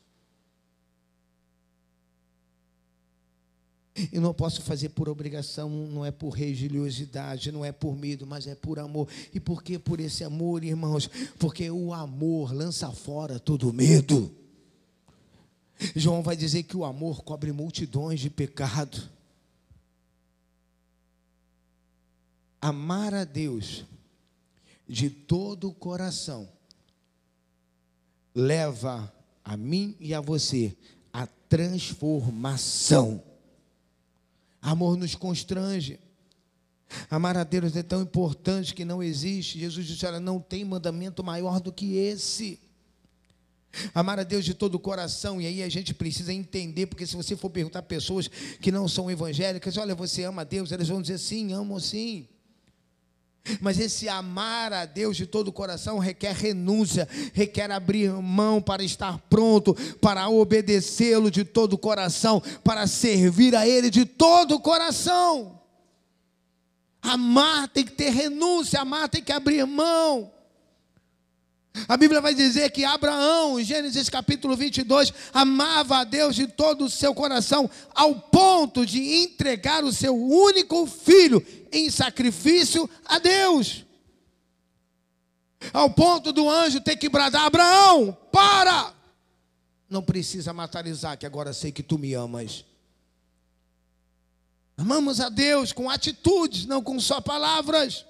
Eu 4.12 4.21
não 4.21 4.33
posso 4.33 4.62
fazer 4.62 4.90
por 4.90 5.09
obrigação, 5.09 5.69
não 5.69 6.07
é 6.07 6.12
por 6.12 6.30
religiosidade, 6.30 7.50
não 7.50 7.64
é 7.64 7.73
por 7.73 7.97
medo, 7.97 8.26
mas 8.26 8.47
é 8.47 8.54
por 8.54 8.78
amor. 8.78 9.09
E 9.35 9.40
por 9.40 9.62
que 9.62 9.78
por 9.78 10.00
esse 10.00 10.23
amor, 10.23 10.64
irmãos? 10.64 11.11
Porque 11.38 11.69
o 11.71 11.92
amor 11.92 12.52
lança 12.52 12.90
fora 12.92 13.40
todo 13.40 13.73
medo. 13.73 14.33
João 15.97 16.23
vai 16.23 16.37
dizer 16.37 16.62
que 16.62 16.76
o 16.76 16.85
amor 16.85 17.23
cobre 17.23 17.52
multidões 17.52 18.21
de 18.21 18.30
pecado. 18.30 19.11
Amar 22.61 23.14
a 23.14 23.25
Deus 23.25 23.85
de 24.87 25.09
todo 25.09 25.69
o 25.69 25.75
coração 25.75 26.49
leva 28.35 29.12
a 29.45 29.57
mim 29.57 29.97
e 29.99 30.12
a 30.12 30.21
você 30.21 30.76
a 31.12 31.26
transformação. 31.26 33.23
Amor 34.61 34.97
nos 34.97 35.14
constrange. 35.14 35.99
Amar 37.09 37.37
a 37.37 37.45
Deus 37.45 37.75
é 37.76 37.83
tão 37.83 38.02
importante 38.02 38.75
que 38.75 38.85
não 38.85 39.02
existe. 39.02 39.59
Jesus 39.59 39.87
disse: 39.87 40.05
Olha, 40.05 40.21
não 40.21 40.40
tem 40.40 40.64
mandamento 40.64 41.23
maior 41.23 41.61
do 41.61 41.73
que 41.73 41.97
esse. 41.97 42.61
Amar 43.95 44.19
a 44.19 44.25
Deus 44.25 44.45
de 44.45 44.52
todo 44.52 44.75
o 44.75 44.81
coração, 44.81 45.40
e 45.40 45.47
aí 45.47 45.62
a 45.62 45.69
gente 45.69 45.95
precisa 45.95 46.33
entender, 46.33 46.87
porque 46.87 47.07
se 47.07 47.14
você 47.14 47.37
for 47.37 47.49
perguntar 47.49 47.79
a 47.79 47.83
pessoas 47.83 48.26
que 48.61 48.73
não 48.73 48.88
são 48.88 49.09
evangélicas, 49.09 49.76
olha, 49.76 49.95
você 49.95 50.25
ama 50.25 50.43
a 50.43 50.45
Deus, 50.45 50.73
elas 50.73 50.88
vão 50.88 51.00
dizer 51.00 51.19
sim, 51.19 51.52
amo 51.52 51.79
sim. 51.81 52.26
Mas 53.61 53.78
esse 53.78 54.09
amar 54.09 54.73
a 54.73 54.85
Deus 54.85 55.16
de 55.16 55.26
todo 55.26 55.49
o 55.49 55.52
coração 55.52 55.99
requer 55.99 56.35
renúncia, 56.35 57.09
requer 57.32 57.70
abrir 57.70 58.11
mão 58.11 58.61
para 58.61 58.82
estar 58.82 59.18
pronto, 59.30 59.75
para 60.00 60.28
obedecê-lo 60.28 61.30
de 61.30 61.44
todo 61.44 61.73
o 61.75 61.78
coração, 61.78 62.42
para 62.62 62.87
servir 62.87 63.56
a 63.56 63.66
Ele 63.66 63.90
de 63.90 64.04
todo 64.04 64.54
o 64.56 64.61
coração. 64.61 65.59
Amar 67.02 67.68
tem 67.68 67.85
que 67.85 67.92
ter 67.92 68.11
renúncia, 68.11 68.80
amar 68.80 69.09
tem 69.09 69.23
que 69.23 69.32
abrir 69.32 69.64
mão. 69.66 70.30
A 71.88 71.97
Bíblia 71.97 72.20
vai 72.20 72.35
dizer 72.35 72.70
que 72.73 72.85
Abraão, 72.85 73.59
em 73.59 73.64
Gênesis 73.64 74.09
capítulo 74.09 74.56
22, 74.56 75.12
amava 75.32 75.99
a 75.99 76.04
Deus 76.04 76.35
de 76.35 76.47
todo 76.47 76.85
o 76.85 76.90
seu 76.90 77.14
coração, 77.14 77.70
ao 77.94 78.14
ponto 78.16 78.85
de 78.85 79.23
entregar 79.23 79.85
o 79.85 79.92
seu 79.92 80.14
único 80.14 80.85
filho 80.87 81.44
em 81.73 81.91
sacrifício 81.91 82.89
a 83.05 83.19
Deus. 83.19 83.85
Ao 85.73 85.91
ponto 85.91 86.33
do 86.33 86.49
anjo 86.49 86.81
ter 86.81 86.97
que 86.97 87.09
bradar: 87.09 87.45
Abraão, 87.45 88.17
para! 88.33 88.95
Não 89.89 90.03
precisa 90.03 90.53
matar 90.53 90.87
Isaac, 90.87 91.27
agora 91.27 91.53
sei 91.53 91.73
que 91.73 91.83
tu 91.83 91.99
me 91.99 92.15
amas. 92.15 92.65
Amamos 94.77 95.21
a 95.21 95.29
Deus 95.29 95.73
com 95.73 95.91
atitudes, 95.91 96.65
não 96.65 96.83
com 96.83 96.99
só 96.99 97.21
palavras. 97.21 98.07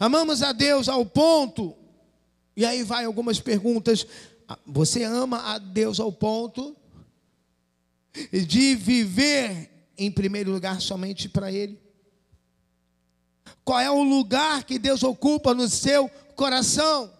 Amamos 0.00 0.42
a 0.42 0.50
Deus 0.50 0.88
ao 0.88 1.06
ponto, 1.06 1.76
e 2.56 2.64
aí 2.64 2.82
vai 2.82 3.04
algumas 3.04 3.38
perguntas. 3.38 4.04
Você 4.66 5.04
ama 5.04 5.54
a 5.54 5.58
Deus 5.58 6.00
ao 6.00 6.10
ponto 6.10 6.76
de 8.32 8.74
viver 8.74 9.77
em 9.98 10.10
primeiro 10.10 10.50
lugar 10.52 10.80
somente 10.80 11.28
para 11.28 11.52
Ele? 11.52 11.78
Qual 13.64 13.80
é 13.80 13.90
o 13.90 14.02
lugar 14.02 14.64
que 14.64 14.78
Deus 14.78 15.02
ocupa 15.02 15.52
no 15.52 15.68
seu 15.68 16.08
coração? 16.34 17.12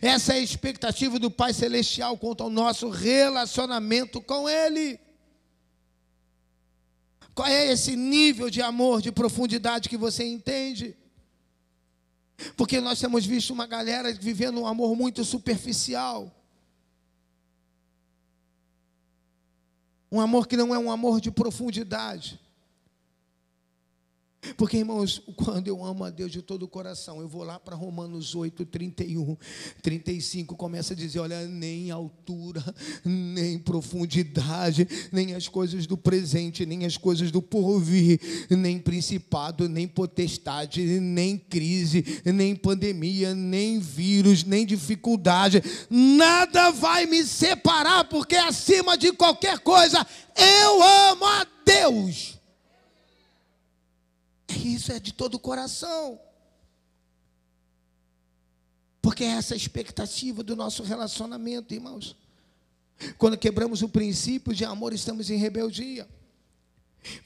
Essa 0.00 0.34
é 0.34 0.36
a 0.36 0.40
expectativa 0.40 1.18
do 1.18 1.30
Pai 1.30 1.52
Celestial 1.52 2.16
quanto 2.16 2.42
ao 2.42 2.50
nosso 2.50 2.88
relacionamento 2.88 4.20
com 4.20 4.48
Ele. 4.48 5.00
Qual 7.34 7.48
é 7.48 7.72
esse 7.72 7.96
nível 7.96 8.50
de 8.50 8.60
amor, 8.60 9.00
de 9.00 9.10
profundidade 9.10 9.88
que 9.88 9.96
você 9.96 10.24
entende? 10.24 10.96
Porque 12.56 12.80
nós 12.80 12.98
temos 12.98 13.24
visto 13.24 13.50
uma 13.50 13.66
galera 13.66 14.12
vivendo 14.12 14.60
um 14.60 14.66
amor 14.66 14.94
muito 14.96 15.24
superficial. 15.24 16.34
Um 20.12 20.20
amor 20.20 20.46
que 20.48 20.56
não 20.56 20.74
é 20.74 20.78
um 20.78 20.90
amor 20.90 21.20
de 21.20 21.30
profundidade. 21.30 22.40
Porque, 24.56 24.78
irmãos, 24.78 25.22
quando 25.36 25.68
eu 25.68 25.84
amo 25.84 26.02
a 26.02 26.10
Deus 26.10 26.32
de 26.32 26.40
todo 26.40 26.62
o 26.62 26.68
coração, 26.68 27.20
eu 27.20 27.28
vou 27.28 27.44
lá 27.44 27.60
para 27.60 27.76
Romanos 27.76 28.34
8, 28.34 28.64
31, 28.64 29.36
35, 29.82 30.56
começa 30.56 30.94
a 30.94 30.96
dizer: 30.96 31.18
olha, 31.18 31.46
nem 31.46 31.90
altura, 31.90 32.64
nem 33.04 33.58
profundidade, 33.58 34.88
nem 35.12 35.34
as 35.34 35.46
coisas 35.46 35.86
do 35.86 35.96
presente, 35.96 36.64
nem 36.64 36.86
as 36.86 36.96
coisas 36.96 37.30
do 37.30 37.42
porvir, 37.42 38.18
nem 38.48 38.78
principado, 38.78 39.68
nem 39.68 39.86
potestade, 39.86 40.82
nem 41.00 41.36
crise, 41.36 42.22
nem 42.24 42.56
pandemia, 42.56 43.34
nem 43.34 43.78
vírus, 43.78 44.42
nem 44.42 44.64
dificuldade, 44.64 45.62
nada 45.90 46.70
vai 46.70 47.04
me 47.04 47.24
separar, 47.24 48.04
porque 48.04 48.36
acima 48.36 48.96
de 48.96 49.12
qualquer 49.12 49.58
coisa, 49.58 50.06
eu 50.34 50.82
amo 50.82 51.26
a 51.26 51.46
Deus. 51.64 52.39
Isso 54.64 54.92
é 54.92 55.00
de 55.00 55.12
todo 55.12 55.34
o 55.34 55.38
coração. 55.38 56.20
Porque 59.02 59.24
é 59.24 59.28
essa 59.28 59.54
a 59.54 59.56
expectativa 59.56 60.42
do 60.42 60.54
nosso 60.54 60.82
relacionamento, 60.82 61.72
irmãos. 61.72 62.16
Quando 63.16 63.38
quebramos 63.38 63.82
o 63.82 63.88
princípio 63.88 64.54
de 64.54 64.64
amor, 64.64 64.92
estamos 64.92 65.30
em 65.30 65.36
rebeldia. 65.36 66.08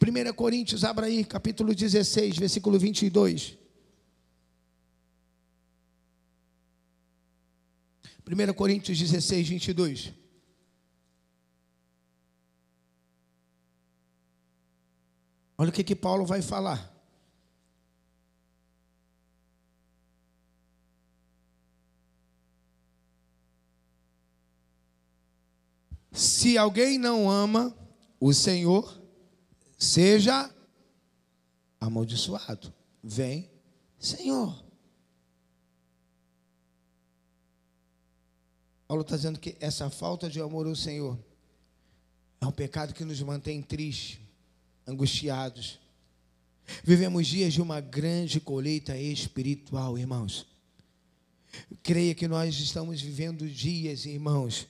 1 0.01 0.33
Coríntios, 0.35 0.85
abra 0.85 1.07
aí, 1.07 1.25
capítulo 1.25 1.75
16, 1.75 2.39
versículo 2.39 2.79
22. 2.79 3.59
1 8.27 8.55
Coríntios 8.55 8.99
16, 8.99 9.49
22. 9.49 10.13
Olha 15.59 15.71
o 15.71 15.73
que, 15.73 15.85
que 15.85 15.95
Paulo 15.95 16.25
vai 16.25 16.41
falar. 16.41 16.94
Se 26.15 26.57
alguém 26.57 26.97
não 26.97 27.29
ama 27.29 27.77
o 28.21 28.33
Senhor, 28.33 29.03
seja 29.77 30.49
amaldiçoado. 31.81 32.73
Vem, 33.03 33.51
Senhor. 33.99 34.65
Paulo 38.87 39.03
está 39.03 39.17
dizendo 39.17 39.41
que 39.41 39.57
essa 39.59 39.91
falta 39.91 40.31
de 40.31 40.41
amor 40.41 40.69
ao 40.69 40.77
Senhor 40.77 41.19
é 42.41 42.47
um 42.47 42.53
pecado 42.53 42.95
que 42.95 43.05
nos 43.05 43.21
mantém 43.21 43.61
tristes, 43.61 44.21
angustiados. 44.87 45.81
Vivemos 46.85 47.27
dias 47.27 47.53
de 47.53 47.61
uma 47.61 47.81
grande 47.81 48.39
colheita 48.39 48.97
espiritual, 48.97 49.99
irmãos. 49.99 50.47
Creia 51.83 52.15
que 52.15 52.29
nós 52.29 52.55
estamos 52.55 53.01
vivendo 53.01 53.49
dias, 53.49 54.07
irmãos, 54.07 54.69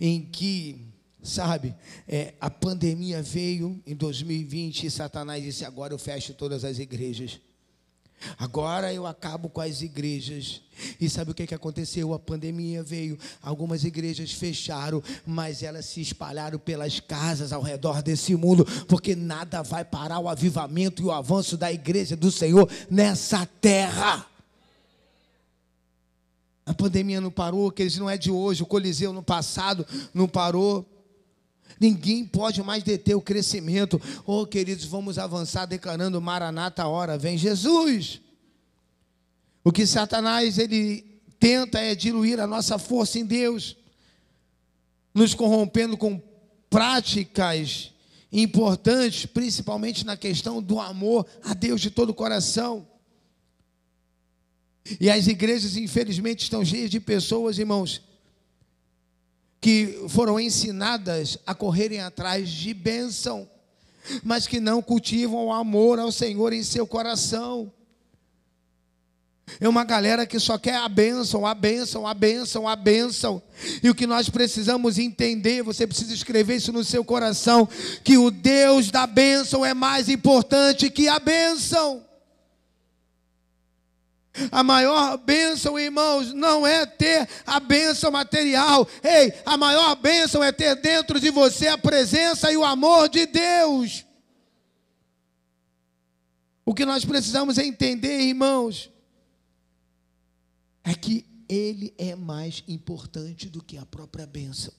em 0.00 0.22
que, 0.22 0.86
sabe, 1.22 1.74
é, 2.06 2.34
a 2.40 2.50
pandemia 2.50 3.22
veio 3.22 3.80
em 3.86 3.94
2020 3.94 4.86
e 4.86 4.90
Satanás 4.90 5.42
disse: 5.42 5.64
agora 5.64 5.92
eu 5.92 5.98
fecho 5.98 6.34
todas 6.34 6.64
as 6.64 6.78
igrejas. 6.78 7.40
Agora 8.36 8.92
eu 8.92 9.06
acabo 9.06 9.48
com 9.48 9.60
as 9.60 9.80
igrejas. 9.80 10.62
E 11.00 11.08
sabe 11.08 11.30
o 11.30 11.34
que, 11.34 11.46
que 11.46 11.54
aconteceu? 11.54 12.12
A 12.12 12.18
pandemia 12.18 12.82
veio, 12.82 13.18
algumas 13.42 13.84
igrejas 13.84 14.32
fecharam, 14.32 15.02
mas 15.26 15.62
elas 15.62 15.86
se 15.86 16.00
espalharam 16.00 16.58
pelas 16.58 17.00
casas 17.00 17.52
ao 17.52 17.62
redor 17.62 18.02
desse 18.02 18.34
mundo, 18.34 18.64
porque 18.86 19.14
nada 19.14 19.62
vai 19.62 19.84
parar 19.84 20.18
o 20.18 20.28
avivamento 20.28 21.02
e 21.02 21.04
o 21.04 21.12
avanço 21.12 21.56
da 21.56 21.72
igreja 21.72 22.16
do 22.16 22.30
Senhor 22.30 22.68
nessa 22.90 23.46
terra. 23.60 24.26
A 26.68 26.74
pandemia 26.74 27.18
não 27.18 27.30
parou, 27.30 27.72
que 27.72 27.80
eles 27.80 27.96
não 27.96 28.10
é 28.10 28.18
de 28.18 28.30
hoje, 28.30 28.62
o 28.62 28.66
Coliseu 28.66 29.10
no 29.10 29.22
passado 29.22 29.86
não 30.12 30.28
parou. 30.28 30.86
Ninguém 31.80 32.26
pode 32.26 32.62
mais 32.62 32.82
deter 32.82 33.16
o 33.16 33.22
crescimento. 33.22 33.98
Oh, 34.26 34.44
queridos, 34.44 34.84
vamos 34.84 35.18
avançar 35.18 35.64
declarando 35.64 36.20
Maranata, 36.20 36.82
a 36.82 36.88
hora 36.88 37.16
vem 37.16 37.38
Jesus. 37.38 38.20
O 39.64 39.72
que 39.72 39.86
Satanás 39.86 40.58
ele 40.58 41.22
tenta 41.40 41.80
é 41.80 41.94
diluir 41.94 42.38
a 42.38 42.46
nossa 42.46 42.78
força 42.78 43.18
em 43.18 43.24
Deus, 43.24 43.74
nos 45.14 45.32
corrompendo 45.32 45.96
com 45.96 46.20
práticas 46.68 47.94
importantes, 48.30 49.24
principalmente 49.24 50.04
na 50.04 50.18
questão 50.18 50.62
do 50.62 50.78
amor 50.78 51.26
a 51.42 51.54
Deus 51.54 51.80
de 51.80 51.90
todo 51.90 52.10
o 52.10 52.14
coração. 52.14 52.86
E 55.00 55.10
as 55.10 55.26
igrejas, 55.26 55.76
infelizmente, 55.76 56.44
estão 56.44 56.64
cheias 56.64 56.90
de 56.90 57.00
pessoas, 57.00 57.58
irmãos, 57.58 58.02
que 59.60 60.04
foram 60.08 60.38
ensinadas 60.38 61.38
a 61.46 61.54
correrem 61.54 62.00
atrás 62.00 62.48
de 62.48 62.72
bênção, 62.72 63.48
mas 64.22 64.46
que 64.46 64.60
não 64.60 64.80
cultivam 64.80 65.46
o 65.46 65.52
amor 65.52 65.98
ao 65.98 66.12
Senhor 66.12 66.52
em 66.52 66.62
seu 66.62 66.86
coração. 66.86 67.72
É 69.60 69.68
uma 69.68 69.84
galera 69.84 70.26
que 70.26 70.38
só 70.38 70.58
quer 70.58 70.76
a 70.76 70.88
bênção, 70.88 71.46
a 71.46 71.54
bênção, 71.54 72.06
a 72.06 72.14
bênção, 72.14 72.68
a 72.68 72.76
bênção. 72.76 73.42
E 73.82 73.88
o 73.88 73.94
que 73.94 74.06
nós 74.06 74.28
precisamos 74.28 74.98
entender, 74.98 75.62
você 75.62 75.86
precisa 75.86 76.12
escrever 76.12 76.56
isso 76.56 76.72
no 76.72 76.84
seu 76.84 77.04
coração, 77.04 77.66
que 78.04 78.18
o 78.18 78.30
Deus 78.30 78.90
da 78.90 79.06
bênção 79.06 79.64
é 79.64 79.72
mais 79.72 80.08
importante 80.08 80.90
que 80.90 81.08
a 81.08 81.18
bênção. 81.18 82.04
A 84.50 84.62
maior 84.62 85.16
bênção, 85.18 85.78
irmãos, 85.78 86.32
não 86.32 86.66
é 86.66 86.86
ter 86.86 87.28
a 87.46 87.58
bênção 87.60 88.10
material. 88.10 88.86
Ei, 89.02 89.32
a 89.44 89.56
maior 89.56 89.94
bênção 89.96 90.42
é 90.42 90.52
ter 90.52 90.76
dentro 90.76 91.20
de 91.20 91.30
você 91.30 91.68
a 91.68 91.78
presença 91.78 92.52
e 92.52 92.56
o 92.56 92.64
amor 92.64 93.08
de 93.08 93.26
Deus. 93.26 94.04
O 96.64 96.74
que 96.74 96.84
nós 96.84 97.04
precisamos 97.04 97.56
entender, 97.56 98.20
irmãos, 98.20 98.90
é 100.84 100.94
que 100.94 101.24
Ele 101.48 101.94
é 101.96 102.14
mais 102.14 102.62
importante 102.68 103.48
do 103.48 103.62
que 103.62 103.78
a 103.78 103.86
própria 103.86 104.26
bênção. 104.26 104.72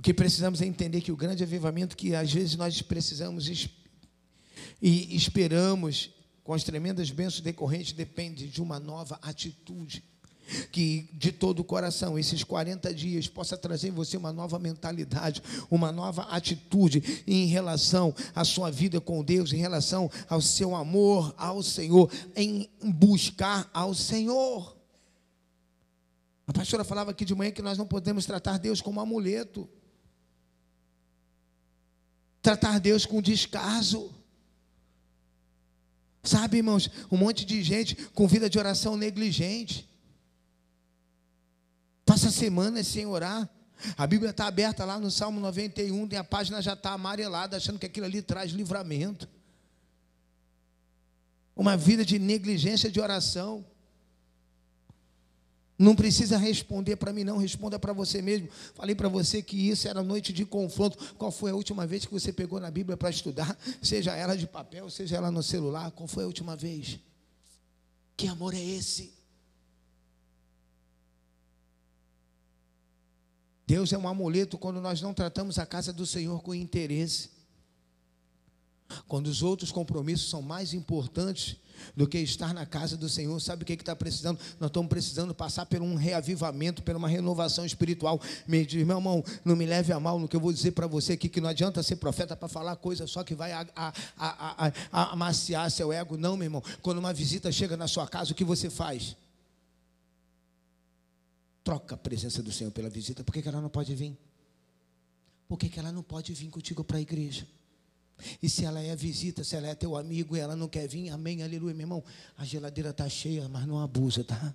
O 0.00 0.02
que 0.02 0.14
precisamos 0.14 0.62
é 0.62 0.66
entender 0.66 1.02
que 1.02 1.12
o 1.12 1.16
grande 1.16 1.42
avivamento 1.42 1.94
que 1.94 2.14
às 2.14 2.32
vezes 2.32 2.56
nós 2.56 2.80
precisamos 2.80 3.46
e 4.80 5.14
esperamos 5.14 6.10
com 6.42 6.54
as 6.54 6.64
tremendas 6.64 7.10
bênçãos 7.10 7.40
decorrentes 7.40 7.92
depende 7.92 8.48
de 8.48 8.62
uma 8.62 8.80
nova 8.80 9.18
atitude. 9.22 10.02
Que 10.72 11.08
de 11.12 11.30
todo 11.30 11.60
o 11.60 11.64
coração, 11.64 12.18
esses 12.18 12.42
40 12.42 12.92
dias, 12.92 13.28
possa 13.28 13.56
trazer 13.56 13.86
em 13.86 13.92
você 13.92 14.16
uma 14.16 14.32
nova 14.32 14.58
mentalidade, 14.58 15.40
uma 15.70 15.92
nova 15.92 16.22
atitude 16.22 17.22
em 17.24 17.46
relação 17.46 18.12
à 18.34 18.44
sua 18.44 18.68
vida 18.68 19.00
com 19.00 19.22
Deus, 19.22 19.52
em 19.52 19.58
relação 19.58 20.10
ao 20.28 20.40
seu 20.40 20.74
amor 20.74 21.32
ao 21.38 21.62
Senhor, 21.62 22.10
em 22.34 22.68
buscar 22.82 23.70
ao 23.72 23.94
Senhor. 23.94 24.76
A 26.48 26.52
pastora 26.52 26.82
falava 26.82 27.12
aqui 27.12 27.24
de 27.24 27.32
manhã 27.32 27.52
que 27.52 27.62
nós 27.62 27.78
não 27.78 27.86
podemos 27.86 28.26
tratar 28.26 28.58
Deus 28.58 28.80
como 28.80 29.00
amuleto, 29.00 29.68
tratar 32.42 32.80
Deus 32.80 33.06
com 33.06 33.22
descaso. 33.22 34.12
Sabe, 36.22 36.58
irmãos, 36.58 36.90
um 37.10 37.16
monte 37.16 37.44
de 37.44 37.62
gente 37.62 37.94
com 38.14 38.28
vida 38.28 38.48
de 38.48 38.58
oração 38.58 38.96
negligente. 38.96 39.88
Passa 42.04 42.30
semanas 42.30 42.86
sem 42.86 43.06
orar. 43.06 43.48
A 43.96 44.06
Bíblia 44.06 44.30
está 44.30 44.46
aberta 44.46 44.84
lá 44.84 44.98
no 44.98 45.10
Salmo 45.10 45.40
91, 45.40 46.08
e 46.12 46.16
a 46.16 46.24
página 46.24 46.60
já 46.60 46.74
está 46.74 46.92
amarelada, 46.92 47.56
achando 47.56 47.78
que 47.78 47.86
aquilo 47.86 48.04
ali 48.04 48.20
traz 48.20 48.50
livramento. 48.52 49.26
Uma 51.56 51.76
vida 51.76 52.04
de 52.04 52.18
negligência 52.18 52.90
de 52.90 53.00
oração. 53.00 53.64
Não 55.80 55.96
precisa 55.96 56.36
responder 56.36 56.96
para 56.96 57.10
mim, 57.10 57.24
não. 57.24 57.38
Responda 57.38 57.78
para 57.78 57.94
você 57.94 58.20
mesmo. 58.20 58.50
Falei 58.74 58.94
para 58.94 59.08
você 59.08 59.42
que 59.42 59.56
isso 59.56 59.88
era 59.88 60.02
noite 60.02 60.30
de 60.30 60.44
confronto. 60.44 61.14
Qual 61.14 61.32
foi 61.32 61.52
a 61.52 61.54
última 61.54 61.86
vez 61.86 62.04
que 62.04 62.12
você 62.12 62.30
pegou 62.30 62.60
na 62.60 62.70
Bíblia 62.70 62.98
para 62.98 63.08
estudar? 63.08 63.58
Seja 63.80 64.14
ela 64.14 64.36
de 64.36 64.46
papel, 64.46 64.90
seja 64.90 65.16
ela 65.16 65.30
no 65.30 65.42
celular. 65.42 65.90
Qual 65.92 66.06
foi 66.06 66.24
a 66.24 66.26
última 66.26 66.54
vez? 66.54 67.00
Que 68.14 68.28
amor 68.28 68.52
é 68.52 68.60
esse? 68.62 69.14
Deus 73.66 73.90
é 73.94 73.96
um 73.96 74.06
amuleto 74.06 74.58
quando 74.58 74.82
nós 74.82 75.00
não 75.00 75.14
tratamos 75.14 75.58
a 75.58 75.64
casa 75.64 75.94
do 75.94 76.04
Senhor 76.04 76.42
com 76.42 76.54
interesse. 76.54 77.30
Quando 79.08 79.28
os 79.28 79.42
outros 79.42 79.72
compromissos 79.72 80.28
são 80.28 80.42
mais 80.42 80.74
importantes 80.74 81.56
do 81.96 82.06
que 82.06 82.18
estar 82.18 82.54
na 82.54 82.66
casa 82.66 82.96
do 82.96 83.08
Senhor, 83.08 83.38
sabe 83.40 83.62
o 83.62 83.66
que 83.66 83.72
está 83.72 83.94
precisando? 83.94 84.38
Nós 84.58 84.68
estamos 84.68 84.88
precisando 84.88 85.34
passar 85.34 85.66
por 85.66 85.80
um 85.80 85.94
reavivamento, 85.94 86.82
por 86.82 86.96
uma 86.96 87.08
renovação 87.08 87.64
espiritual. 87.64 88.20
Me 88.46 88.64
diz, 88.64 88.86
meu 88.86 88.98
irmão, 88.98 89.24
não 89.44 89.56
me 89.56 89.66
leve 89.66 89.92
a 89.92 90.00
mal 90.00 90.18
no 90.18 90.28
que 90.28 90.36
eu 90.36 90.40
vou 90.40 90.52
dizer 90.52 90.72
para 90.72 90.86
você 90.86 91.14
aqui, 91.14 91.28
que 91.28 91.40
não 91.40 91.48
adianta 91.48 91.82
ser 91.82 91.96
profeta 91.96 92.36
para 92.36 92.48
falar 92.48 92.76
coisa 92.76 93.06
só 93.06 93.22
que 93.24 93.34
vai 93.34 93.52
a, 93.52 93.66
a, 93.76 93.92
a, 94.16 94.72
a, 94.92 95.12
amaciar 95.12 95.70
seu 95.70 95.92
ego. 95.92 96.16
Não, 96.16 96.36
meu 96.36 96.46
irmão. 96.46 96.62
Quando 96.82 96.98
uma 96.98 97.12
visita 97.12 97.50
chega 97.52 97.76
na 97.76 97.88
sua 97.88 98.06
casa, 98.06 98.32
o 98.32 98.34
que 98.34 98.44
você 98.44 98.70
faz? 98.70 99.16
Troca 101.62 101.94
a 101.94 101.98
presença 101.98 102.42
do 102.42 102.52
Senhor 102.52 102.70
pela 102.70 102.88
visita. 102.88 103.22
Por 103.22 103.32
que, 103.32 103.42
que 103.42 103.48
ela 103.48 103.60
não 103.60 103.68
pode 103.68 103.94
vir? 103.94 104.16
Por 105.48 105.58
que, 105.58 105.68
que 105.68 105.78
ela 105.78 105.92
não 105.92 106.02
pode 106.02 106.32
vir 106.32 106.48
contigo 106.48 106.84
para 106.84 106.98
a 106.98 107.00
igreja? 107.00 107.46
E 108.42 108.48
se 108.48 108.64
ela 108.64 108.80
é 108.80 108.94
visita, 108.94 109.42
se 109.44 109.56
ela 109.56 109.66
é 109.66 109.74
teu 109.74 109.96
amigo 109.96 110.36
e 110.36 110.40
ela 110.40 110.56
não 110.56 110.68
quer 110.68 110.86
vir, 110.88 111.10
amém, 111.10 111.42
aleluia, 111.42 111.74
meu 111.74 111.84
irmão. 111.84 112.04
A 112.36 112.44
geladeira 112.44 112.90
está 112.90 113.08
cheia, 113.08 113.48
mas 113.48 113.66
não 113.66 113.78
abusa, 113.78 114.24
tá? 114.24 114.54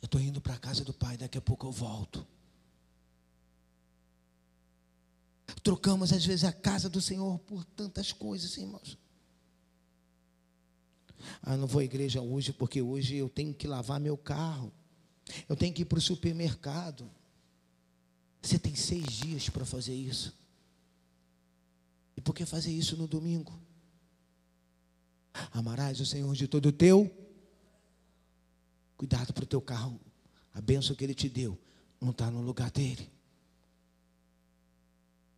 Eu 0.00 0.06
estou 0.06 0.20
indo 0.20 0.40
para 0.40 0.54
a 0.54 0.58
casa 0.58 0.84
do 0.84 0.92
pai, 0.92 1.16
daqui 1.16 1.38
a 1.38 1.40
pouco 1.40 1.66
eu 1.66 1.72
volto. 1.72 2.26
Trocamos 5.62 6.12
às 6.12 6.24
vezes 6.24 6.44
a 6.44 6.52
casa 6.52 6.88
do 6.88 7.00
Senhor 7.00 7.38
por 7.40 7.64
tantas 7.64 8.12
coisas, 8.12 8.56
irmãos. 8.56 8.96
Ah, 11.42 11.56
não 11.56 11.66
vou 11.66 11.80
à 11.80 11.84
igreja 11.84 12.20
hoje 12.20 12.52
porque 12.52 12.80
hoje 12.80 13.16
eu 13.16 13.28
tenho 13.28 13.52
que 13.52 13.66
lavar 13.66 13.98
meu 13.98 14.16
carro. 14.16 14.72
Eu 15.48 15.56
tenho 15.56 15.74
que 15.74 15.82
ir 15.82 15.84
para 15.84 15.98
o 15.98 16.02
supermercado. 16.02 17.10
Você 18.40 18.58
tem 18.58 18.74
seis 18.74 19.06
dias 19.06 19.48
para 19.48 19.64
fazer 19.64 19.94
isso. 19.94 20.32
E 22.16 22.20
por 22.20 22.34
que 22.34 22.46
fazer 22.46 22.72
isso 22.72 22.96
no 22.96 23.06
domingo? 23.06 23.60
Amarás 25.52 26.00
o 26.00 26.06
Senhor 26.06 26.34
de 26.34 26.48
todo 26.48 26.66
o 26.66 26.72
teu. 26.72 27.10
Cuidado 28.96 29.32
para 29.34 29.44
o 29.44 29.46
teu 29.46 29.60
carro. 29.60 30.00
A 30.54 30.60
bênção 30.60 30.96
que 30.96 31.04
ele 31.04 31.14
te 31.14 31.28
deu 31.28 31.58
não 32.00 32.10
está 32.10 32.30
no 32.30 32.40
lugar 32.40 32.70
dele. 32.70 33.12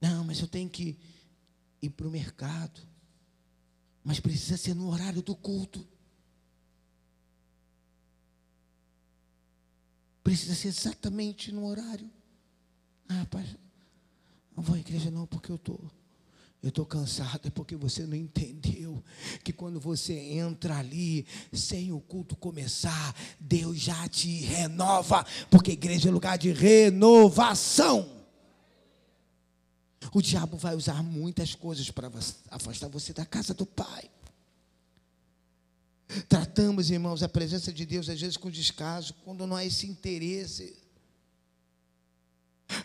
Não, 0.01 0.23
mas 0.23 0.39
eu 0.41 0.47
tenho 0.47 0.71
que 0.71 0.97
ir 1.83 1.91
para 1.91 2.07
o 2.07 2.11
mercado. 2.11 2.81
Mas 4.05 4.21
precisa 4.21 4.57
ser 4.57 4.75
no 4.75 4.89
horário 4.89 5.21
do 5.21 5.35
culto. 5.35 5.87
Precisa 10.23 10.55
ser 10.55 10.69
exatamente 10.69 11.51
no 11.51 11.67
horário. 11.67 12.09
Ah, 13.09 13.15
rapaz, 13.15 13.57
não 14.55 14.63
vou 14.63 14.77
à 14.77 14.79
igreja 14.79 15.11
não, 15.11 15.27
porque 15.27 15.51
eu 15.51 15.57
estou 15.57 15.91
eu 16.63 16.71
estou 16.71 16.85
cansado, 16.85 17.47
é 17.47 17.51
porque 17.51 17.77
você 17.77 18.05
não 18.05 18.17
entendeu 18.17 19.03
que 19.45 19.53
quando 19.53 19.79
você 19.79 20.15
entra 20.15 20.79
ali, 20.79 21.25
sem 21.53 21.93
o 21.93 22.01
culto 22.01 22.35
começar, 22.35 23.15
Deus 23.39 23.79
já 23.79 24.09
te 24.09 24.41
renova, 24.41 25.25
porque 25.51 25.73
igreja 25.73 26.09
é 26.09 26.13
lugar 26.13 26.37
de 26.37 26.51
renovação. 26.51 28.11
O 30.13 30.21
diabo 30.21 30.57
vai 30.57 30.75
usar 30.75 31.03
muitas 31.03 31.55
coisas 31.55 31.91
para 31.91 32.11
afastar 32.51 32.89
você 32.89 33.13
da 33.13 33.25
casa 33.25 33.55
do 33.55 33.67
Pai. 33.67 34.11
Tratamos, 36.29 36.91
irmãos, 36.91 37.23
a 37.23 37.29
presença 37.29 37.73
de 37.73 37.85
Deus 37.85 38.09
às 38.09 38.21
vezes 38.21 38.37
com 38.37 38.51
descaso, 38.51 39.15
quando 39.25 39.47
não 39.47 39.55
há 39.55 39.65
esse 39.65 39.87
interesse. 39.87 40.77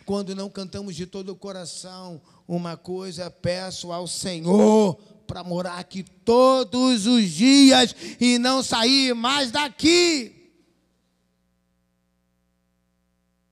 Quando 0.05 0.35
não 0.35 0.49
cantamos 0.49 0.95
de 0.95 1.05
todo 1.05 1.29
o 1.29 1.35
coração, 1.35 2.21
uma 2.47 2.75
coisa 2.75 3.29
peço 3.29 3.91
ao 3.91 4.07
Senhor 4.07 4.95
para 5.25 5.43
morar 5.43 5.79
aqui 5.79 6.03
todos 6.03 7.07
os 7.07 7.29
dias 7.29 7.95
e 8.19 8.37
não 8.37 8.61
sair 8.61 9.13
mais 9.15 9.51
daqui. 9.51 10.51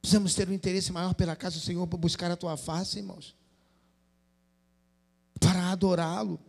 Precisamos 0.01 0.33
ter 0.33 0.49
um 0.49 0.53
interesse 0.53 0.91
maior 0.91 1.13
pela 1.13 1.35
casa 1.35 1.57
do 1.57 1.61
Senhor 1.61 1.85
para 1.87 1.97
buscar 1.97 2.31
a 2.31 2.35
tua 2.35 2.57
face, 2.57 2.97
irmãos. 2.97 3.35
Para 5.39 5.71
adorá-lo. 5.71 6.39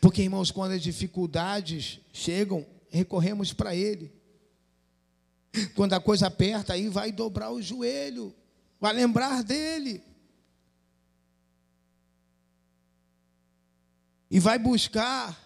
Porque, 0.00 0.22
irmãos, 0.22 0.50
quando 0.50 0.72
as 0.72 0.82
dificuldades 0.82 2.00
chegam, 2.12 2.66
recorremos 2.90 3.52
para 3.52 3.74
Ele. 3.74 4.12
Quando 5.74 5.92
a 5.92 6.00
coisa 6.00 6.28
aperta, 6.28 6.72
aí 6.72 6.88
vai 6.88 7.12
dobrar 7.12 7.50
o 7.50 7.60
joelho, 7.60 8.34
vai 8.80 8.92
lembrar 8.92 9.42
dele. 9.42 10.02
E 14.30 14.40
vai 14.40 14.58
buscar 14.58 15.38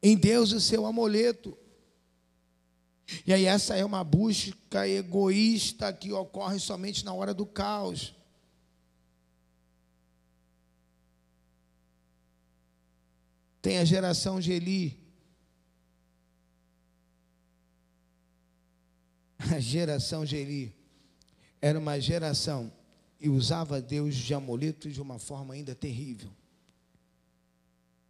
em 0.00 0.16
Deus 0.16 0.52
o 0.52 0.60
seu 0.60 0.86
amuleto. 0.86 1.58
E 3.26 3.32
aí, 3.32 3.44
essa 3.44 3.74
é 3.76 3.84
uma 3.84 4.04
busca 4.04 4.88
egoísta 4.88 5.92
que 5.92 6.12
ocorre 6.12 6.58
somente 6.58 7.04
na 7.04 7.12
hora 7.12 7.34
do 7.34 7.44
caos. 7.44 8.14
Tem 13.60 13.78
a 13.78 13.84
geração 13.84 14.40
de 14.40 14.52
Eli, 14.52 15.01
a 19.50 19.58
geração 19.58 20.24
de 20.24 20.36
Eli 20.36 20.74
era 21.60 21.78
uma 21.78 21.98
geração 22.00 22.72
e 23.20 23.28
usava 23.28 23.80
Deus 23.80 24.14
de 24.14 24.34
amuleto 24.34 24.90
de 24.90 25.00
uma 25.00 25.18
forma 25.18 25.54
ainda 25.54 25.74
terrível. 25.74 26.30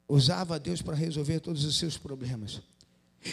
Usava 0.09 0.59
Deus 0.59 0.83
para 0.83 0.97
resolver 0.97 1.41
todos 1.41 1.65
os 1.65 1.79
seus 1.79 1.97
problemas. 1.97 2.63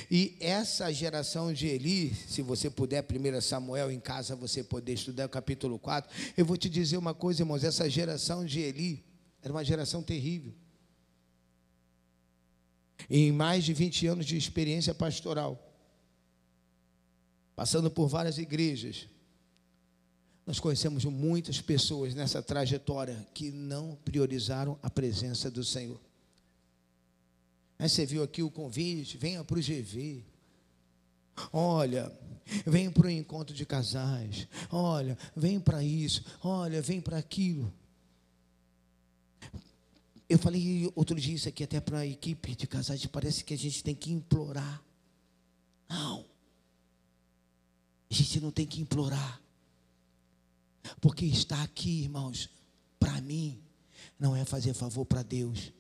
E 0.10 0.38
essa 0.40 0.94
geração 0.94 1.52
de 1.52 1.68
Eli, 1.68 2.14
se 2.14 2.42
você 2.42 2.70
puder, 2.70 3.04
1 3.04 3.42
Samuel 3.42 3.92
em 3.92 4.00
casa, 4.00 4.36
você 4.36 4.64
poder 4.64 4.94
estudar 4.94 5.26
o 5.26 5.30
capítulo 5.30 5.80
4, 5.80 6.12
eu 6.38 6.46
vou 6.46 6.58
te 6.58 6.70
dizer 6.70 6.98
uma 6.98 7.14
coisa, 7.14 7.42
irmãos: 7.42 7.64
essa 7.64 7.90
geração 7.90 8.46
de 8.46 8.60
Eli 8.60 9.04
era 9.42 9.52
uma 9.52 9.64
geração 9.64 10.04
terrível. 10.04 10.54
Em 13.10 13.32
mais 13.32 13.64
de 13.64 13.74
20 13.74 14.08
anos 14.08 14.26
de 14.26 14.38
experiência 14.38 14.94
pastoral, 14.94 15.69
passando 17.60 17.92
por 17.92 18.08
várias 18.08 18.38
igrejas, 18.38 19.06
nós 20.48 20.62
conhecemos 20.62 21.04
muitas 21.04 21.60
pessoas 21.60 22.16
nessa 22.16 22.42
trajetória 22.42 23.28
que 23.34 23.52
não 23.52 23.98
priorizaram 24.06 24.80
a 24.82 24.90
presença 24.90 25.52
do 25.52 25.62
Senhor. 25.62 26.00
Aí 27.78 27.90
você 27.90 28.06
viu 28.06 28.24
aqui 28.24 28.42
o 28.42 28.50
convite, 28.50 29.18
venha 29.18 29.44
para 29.44 29.60
o 29.60 29.62
GV. 29.62 30.24
Olha, 31.52 32.10
vem 32.66 32.90
para 32.90 33.08
o 33.08 33.10
encontro 33.10 33.54
de 33.54 33.66
casais. 33.66 34.48
Olha, 34.72 35.18
vem 35.36 35.60
para 35.60 35.84
isso. 35.84 36.24
Olha, 36.42 36.82
vem 36.82 37.02
para 37.02 37.18
aquilo. 37.18 37.74
Eu 40.30 40.40
falei 40.40 40.90
outro 40.96 41.20
dia 41.20 41.36
isso 41.36 41.50
aqui 41.50 41.66
até 41.66 41.82
para 41.82 42.00
a 42.00 42.08
equipe 42.08 42.56
de 42.56 42.66
casais. 42.66 43.06
Parece 43.08 43.44
que 43.44 43.54
a 43.54 43.58
gente 43.58 43.84
tem 43.84 43.94
que 43.94 44.14
implorar. 44.14 44.82
Não. 45.90 46.39
A 48.10 48.14
gente 48.14 48.40
não 48.40 48.52
tem 48.52 48.66
que 48.66 48.82
implorar. 48.82 49.42
Porque 51.00 51.26
está 51.26 51.62
aqui, 51.62 52.04
irmãos, 52.04 52.50
para 53.00 53.22
mim, 53.22 53.62
não 54.20 54.36
é 54.36 54.44
fazer 54.44 54.74
favor 54.74 55.06
para 55.06 55.22
Deus. 55.22 55.72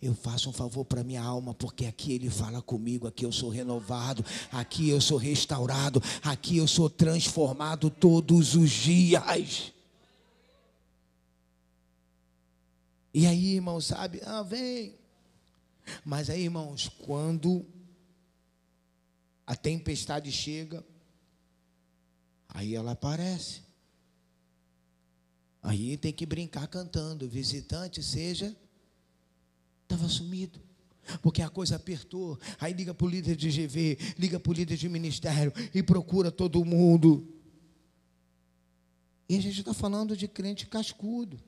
Eu 0.00 0.14
faço 0.14 0.50
um 0.50 0.52
favor 0.52 0.84
para 0.84 1.04
minha 1.04 1.22
alma, 1.22 1.54
porque 1.54 1.86
aqui 1.86 2.12
Ele 2.12 2.30
fala 2.30 2.60
comigo, 2.62 3.06
aqui 3.06 3.24
eu 3.24 3.32
sou 3.32 3.50
renovado, 3.50 4.24
aqui 4.50 4.88
eu 4.88 5.00
sou 5.00 5.18
restaurado, 5.18 6.02
aqui 6.22 6.56
eu 6.56 6.68
sou 6.68 6.88
transformado 6.88 7.90
todos 7.90 8.54
os 8.54 8.70
dias. 8.70 9.72
E 13.12 13.26
aí, 13.26 13.54
irmãos, 13.54 13.86
sabe? 13.86 14.20
Ah, 14.24 14.42
vem. 14.42 14.94
Mas 16.04 16.30
aí, 16.30 16.44
irmãos, 16.44 16.88
quando 17.00 17.66
a 19.46 19.56
tempestade 19.56 20.30
chega, 20.30 20.84
Aí 22.52 22.74
ela 22.74 22.92
aparece. 22.92 23.62
Aí 25.62 25.96
tem 25.96 26.12
que 26.12 26.26
brincar 26.26 26.66
cantando. 26.68 27.28
Visitante 27.28 28.02
seja. 28.02 28.56
Estava 29.82 30.08
sumido. 30.08 30.60
Porque 31.22 31.42
a 31.42 31.48
coisa 31.48 31.76
apertou. 31.76 32.38
Aí 32.58 32.72
liga 32.72 32.94
para 32.94 33.06
o 33.06 33.10
líder 33.10 33.36
de 33.36 33.48
GV, 33.50 33.98
liga 34.18 34.38
para 34.38 34.50
o 34.50 34.52
líder 34.54 34.76
de 34.76 34.88
ministério 34.88 35.52
e 35.74 35.82
procura 35.82 36.30
todo 36.30 36.64
mundo. 36.64 37.26
E 39.28 39.36
a 39.36 39.40
gente 39.40 39.60
está 39.60 39.74
falando 39.74 40.16
de 40.16 40.26
crente 40.28 40.66
cascudo. 40.66 41.40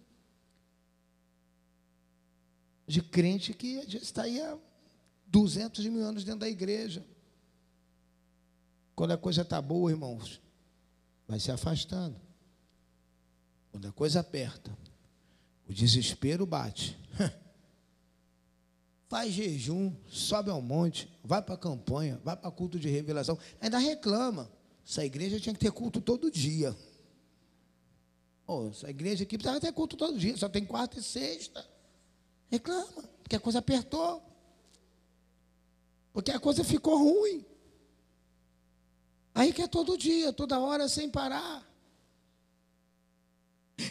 De 2.86 3.02
crente 3.02 3.54
que 3.54 3.88
já 3.88 3.98
está 3.98 4.22
aí 4.22 4.40
há 4.40 4.58
200 5.26 5.84
mil 5.86 6.04
anos 6.04 6.24
dentro 6.24 6.40
da 6.40 6.48
igreja. 6.48 7.04
Quando 8.94 9.12
a 9.12 9.18
coisa 9.18 9.42
está 9.42 9.60
boa, 9.62 9.90
irmãos, 9.90 10.41
vai 11.26 11.40
se 11.40 11.50
afastando. 11.50 12.20
Quando 13.70 13.88
a 13.88 13.92
coisa 13.92 14.20
aperta, 14.20 14.76
o 15.68 15.72
desespero 15.72 16.44
bate. 16.44 16.98
Faz 19.08 19.32
jejum, 19.32 19.94
sobe 20.08 20.50
ao 20.50 20.62
monte, 20.62 21.08
vai 21.22 21.42
para 21.42 21.54
a 21.54 21.58
campanha, 21.58 22.20
vai 22.24 22.36
para 22.36 22.50
culto 22.50 22.78
de 22.78 22.88
revelação, 22.88 23.38
ainda 23.60 23.78
reclama. 23.78 24.50
Essa 24.86 25.04
igreja 25.04 25.38
tinha 25.38 25.52
que 25.52 25.60
ter 25.60 25.70
culto 25.70 26.00
todo 26.00 26.30
dia. 26.30 26.76
Oh, 28.46 28.68
essa 28.68 28.90
igreja 28.90 29.22
aqui 29.22 29.38
precisava 29.38 29.60
ter 29.60 29.72
culto 29.72 29.96
todo 29.96 30.18
dia, 30.18 30.36
só 30.36 30.48
tem 30.48 30.64
quarta 30.64 30.98
e 30.98 31.02
sexta. 31.02 31.64
Reclama, 32.50 33.02
porque 33.22 33.36
a 33.36 33.40
coisa 33.40 33.60
apertou. 33.60 34.22
Porque 36.12 36.30
a 36.30 36.38
coisa 36.40 36.62
ficou 36.62 36.98
ruim. 36.98 37.44
Aí 39.34 39.52
que 39.52 39.62
é 39.62 39.66
todo 39.66 39.96
dia, 39.96 40.32
toda 40.32 40.60
hora, 40.60 40.88
sem 40.88 41.08
parar. 41.08 41.66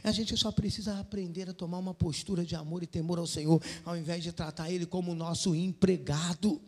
A 0.03 0.11
gente 0.11 0.37
só 0.37 0.51
precisa 0.51 0.99
aprender 0.99 1.49
a 1.49 1.53
tomar 1.53 1.79
uma 1.79 1.93
postura 1.93 2.45
de 2.45 2.55
amor 2.55 2.83
e 2.83 2.87
temor 2.87 3.19
ao 3.19 3.27
Senhor, 3.27 3.61
ao 3.83 3.97
invés 3.97 4.23
de 4.23 4.31
tratar 4.31 4.71
Ele 4.71 4.85
como 4.85 5.15
nosso 5.15 5.55
empregado. 5.55 6.61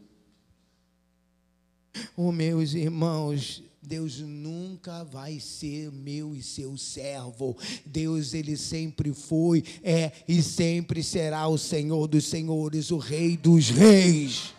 Oh, 2.17 2.31
meus 2.31 2.73
irmãos, 2.73 3.63
Deus 3.81 4.19
nunca 4.19 5.03
vai 5.03 5.39
ser 5.39 5.91
meu 5.91 6.35
e 6.35 6.41
seu 6.41 6.77
servo. 6.77 7.55
Deus, 7.85 8.33
ele 8.33 8.57
sempre 8.57 9.13
foi, 9.13 9.63
é 9.83 10.11
e 10.27 10.41
sempre 10.41 11.03
será 11.03 11.47
o 11.47 11.57
Senhor 11.57 12.07
dos 12.07 12.25
senhores, 12.25 12.91
o 12.91 12.97
Rei 12.97 13.37
dos 13.37 13.69
reis. 13.69 14.53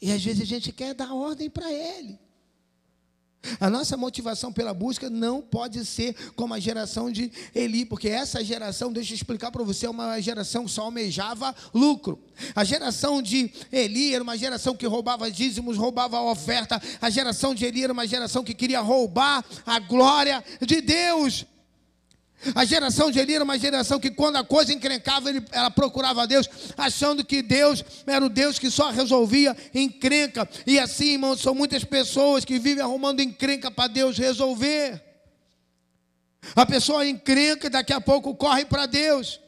E 0.00 0.12
às 0.12 0.22
vezes 0.22 0.42
a 0.42 0.46
gente 0.46 0.72
quer 0.72 0.94
dar 0.94 1.12
ordem 1.12 1.50
para 1.50 1.72
ele. 1.72 2.18
A 3.60 3.70
nossa 3.70 3.96
motivação 3.96 4.52
pela 4.52 4.74
busca 4.74 5.08
não 5.08 5.40
pode 5.40 5.84
ser 5.84 6.14
como 6.34 6.54
a 6.54 6.58
geração 6.58 7.10
de 7.10 7.30
Eli, 7.54 7.84
porque 7.84 8.08
essa 8.08 8.44
geração, 8.44 8.92
deixa 8.92 9.12
eu 9.12 9.16
explicar 9.16 9.50
para 9.50 9.62
você, 9.62 9.86
é 9.86 9.90
uma 9.90 10.20
geração 10.20 10.64
que 10.64 10.70
só 10.70 10.82
almejava 10.82 11.54
lucro. 11.72 12.18
A 12.54 12.64
geração 12.64 13.22
de 13.22 13.50
Eli 13.70 14.14
era 14.14 14.22
uma 14.22 14.36
geração 14.36 14.74
que 14.74 14.86
roubava 14.86 15.30
dízimos, 15.30 15.76
roubava 15.76 16.18
a 16.18 16.30
oferta. 16.30 16.82
A 17.00 17.08
geração 17.10 17.54
de 17.54 17.64
Eli 17.64 17.84
era 17.84 17.92
uma 17.92 18.06
geração 18.06 18.42
que 18.42 18.54
queria 18.54 18.80
roubar 18.80 19.44
a 19.64 19.78
glória 19.78 20.44
de 20.60 20.80
Deus. 20.80 21.46
A 22.54 22.64
geração 22.64 23.10
de 23.10 23.18
Eli 23.18 23.34
era 23.34 23.42
uma 23.42 23.58
geração 23.58 23.98
que, 23.98 24.10
quando 24.10 24.36
a 24.36 24.44
coisa 24.44 24.72
encrencava, 24.72 25.28
ela 25.50 25.70
procurava 25.70 26.22
a 26.22 26.26
Deus, 26.26 26.48
achando 26.76 27.24
que 27.24 27.42
Deus 27.42 27.84
era 28.06 28.24
o 28.24 28.28
Deus 28.28 28.58
que 28.58 28.70
só 28.70 28.90
resolvia 28.90 29.56
encrenca. 29.74 30.48
E 30.66 30.78
assim, 30.78 31.12
irmãos, 31.12 31.40
são 31.40 31.54
muitas 31.54 31.82
pessoas 31.82 32.44
que 32.44 32.58
vivem 32.58 32.82
arrumando 32.82 33.20
encrenca 33.20 33.70
para 33.70 33.88
Deus 33.88 34.16
resolver. 34.16 35.02
A 36.54 36.64
pessoa 36.64 37.06
encrenca 37.06 37.66
e 37.66 37.70
daqui 37.70 37.92
a 37.92 38.00
pouco 38.00 38.34
corre 38.34 38.64
para 38.64 38.86
Deus. 38.86 39.40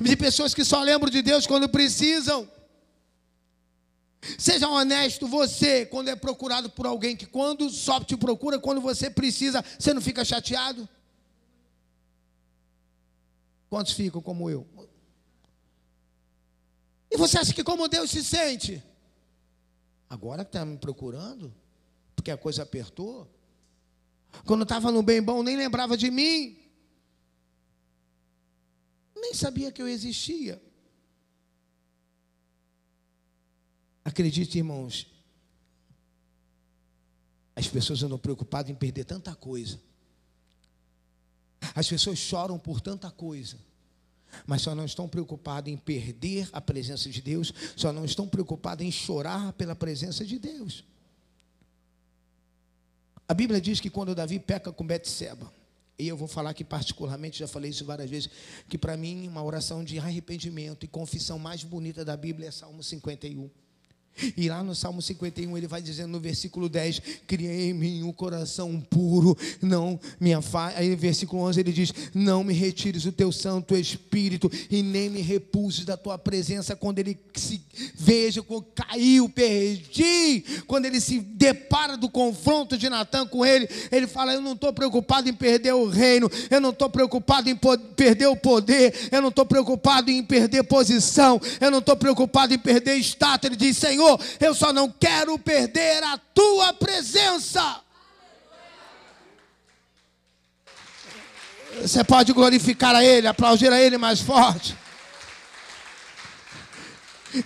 De 0.00 0.16
pessoas 0.16 0.52
que 0.52 0.64
só 0.64 0.82
lembram 0.82 1.10
de 1.10 1.22
Deus 1.22 1.46
quando 1.46 1.68
precisam. 1.68 2.50
Seja 4.36 4.68
honesto, 4.68 5.28
você, 5.28 5.86
quando 5.86 6.08
é 6.08 6.16
procurado 6.16 6.68
por 6.68 6.86
alguém 6.86 7.16
que, 7.16 7.24
quando 7.24 7.70
só 7.70 8.00
te 8.00 8.16
procura, 8.16 8.58
quando 8.58 8.80
você 8.80 9.08
precisa, 9.08 9.64
você 9.78 9.94
não 9.94 10.02
fica 10.02 10.24
chateado? 10.24 10.88
Quantos 13.68 13.92
ficam 13.92 14.22
como 14.22 14.48
eu? 14.48 14.66
E 17.10 17.16
você 17.16 17.38
acha 17.38 17.52
que 17.52 17.64
como 17.64 17.88
Deus 17.88 18.10
se 18.10 18.24
sente? 18.24 18.82
Agora 20.08 20.44
que 20.44 20.48
está 20.48 20.64
me 20.64 20.78
procurando, 20.78 21.54
porque 22.16 22.30
a 22.30 22.36
coisa 22.36 22.62
apertou. 22.62 23.30
Quando 24.46 24.62
estava 24.62 24.90
no 24.90 25.02
bem 25.02 25.22
bom, 25.22 25.42
nem 25.42 25.56
lembrava 25.56 25.96
de 25.96 26.10
mim. 26.10 26.58
Nem 29.14 29.34
sabia 29.34 29.70
que 29.70 29.82
eu 29.82 29.88
existia. 29.88 30.62
Acredite, 34.04 34.56
irmãos, 34.56 35.06
as 37.54 37.68
pessoas 37.68 38.02
andam 38.02 38.18
preocupadas 38.18 38.70
em 38.70 38.74
perder 38.74 39.04
tanta 39.04 39.34
coisa 39.34 39.87
as 41.74 41.88
pessoas 41.88 42.18
choram 42.18 42.58
por 42.58 42.80
tanta 42.80 43.10
coisa, 43.10 43.56
mas 44.46 44.62
só 44.62 44.74
não 44.74 44.84
estão 44.84 45.08
preocupadas 45.08 45.72
em 45.72 45.76
perder 45.76 46.48
a 46.52 46.60
presença 46.60 47.08
de 47.08 47.20
Deus, 47.20 47.52
só 47.76 47.92
não 47.92 48.04
estão 48.04 48.28
preocupadas 48.28 48.86
em 48.86 48.90
chorar 48.90 49.52
pela 49.54 49.74
presença 49.74 50.24
de 50.24 50.38
Deus. 50.38 50.84
A 53.26 53.34
Bíblia 53.34 53.60
diz 53.60 53.80
que 53.80 53.90
quando 53.90 54.14
Davi 54.14 54.38
peca 54.38 54.72
com 54.72 54.86
Betseba, 54.86 55.52
e 55.98 56.06
eu 56.06 56.16
vou 56.16 56.28
falar 56.28 56.50
aqui 56.50 56.62
particularmente, 56.62 57.40
já 57.40 57.48
falei 57.48 57.70
isso 57.70 57.84
várias 57.84 58.08
vezes, 58.08 58.30
que 58.68 58.78
para 58.78 58.96
mim 58.96 59.26
uma 59.26 59.42
oração 59.42 59.82
de 59.82 59.98
arrependimento 59.98 60.84
e 60.84 60.88
confissão 60.88 61.38
mais 61.38 61.64
bonita 61.64 62.04
da 62.04 62.16
Bíblia 62.16 62.48
é 62.48 62.50
Salmo 62.50 62.82
51. 62.82 63.50
E 64.36 64.48
lá 64.48 64.62
no 64.62 64.74
Salmo 64.74 65.00
51 65.00 65.56
ele 65.56 65.66
vai 65.66 65.82
dizendo 65.82 66.12
no 66.12 66.20
versículo 66.20 66.68
10: 66.68 67.00
Criei 67.26 67.70
em 67.70 67.74
mim 67.74 68.02
um 68.02 68.12
coração 68.12 68.80
puro, 68.80 69.36
não 69.60 69.98
me 70.20 70.32
afaste. 70.32 70.78
Aí 70.78 70.88
no 70.90 70.96
versículo 70.96 71.42
11 71.42 71.60
ele 71.60 71.72
diz: 71.72 71.92
Não 72.14 72.42
me 72.42 72.52
retires 72.52 73.04
o 73.04 73.12
teu 73.12 73.30
Santo 73.32 73.76
Espírito 73.76 74.50
e 74.70 74.82
nem 74.82 75.08
me 75.10 75.20
repulses 75.20 75.84
da 75.84 75.96
tua 75.96 76.18
presença. 76.18 76.76
Quando 76.76 76.98
ele 76.98 77.18
se 77.34 77.60
veja, 77.94 78.42
quando 78.42 78.66
caiu, 78.74 79.28
perdi. 79.28 80.44
Quando 80.66 80.86
ele 80.86 81.00
se 81.00 81.20
depara 81.20 81.96
do 81.96 82.08
confronto 82.08 82.76
de 82.76 82.88
Natan 82.88 83.26
com 83.26 83.44
ele, 83.44 83.68
ele 83.90 84.06
fala: 84.06 84.32
Eu 84.32 84.40
não 84.40 84.52
estou 84.52 84.72
preocupado 84.72 85.28
em 85.28 85.34
perder 85.34 85.72
o 85.74 85.88
reino, 85.88 86.30
eu 86.50 86.60
não 86.60 86.70
estou 86.70 86.88
preocupado 86.88 87.48
em 87.50 87.56
perder 87.56 88.26
o 88.26 88.36
poder, 88.36 88.94
eu 89.10 89.20
não 89.20 89.28
estou 89.28 89.44
preocupado 89.44 90.10
em 90.10 90.22
perder 90.22 90.62
posição, 90.64 91.40
eu 91.60 91.70
não 91.70 91.78
estou 91.78 91.96
preocupado 91.96 92.54
em 92.54 92.58
perder 92.58 92.96
status. 92.98 93.46
Ele 93.46 93.56
diz: 93.56 93.76
Senhor 93.76 94.07
Senhor, 94.08 94.20
eu 94.40 94.54
só 94.54 94.72
não 94.72 94.90
quero 94.90 95.38
perder 95.38 96.02
a 96.02 96.16
tua 96.18 96.72
presença. 96.72 97.80
Você 101.82 102.02
pode 102.02 102.32
glorificar 102.32 102.94
a 102.94 103.04
Ele, 103.04 103.26
aplaudir 103.26 103.70
a 103.72 103.80
Ele 103.80 103.98
mais 103.98 104.20
forte. 104.20 104.76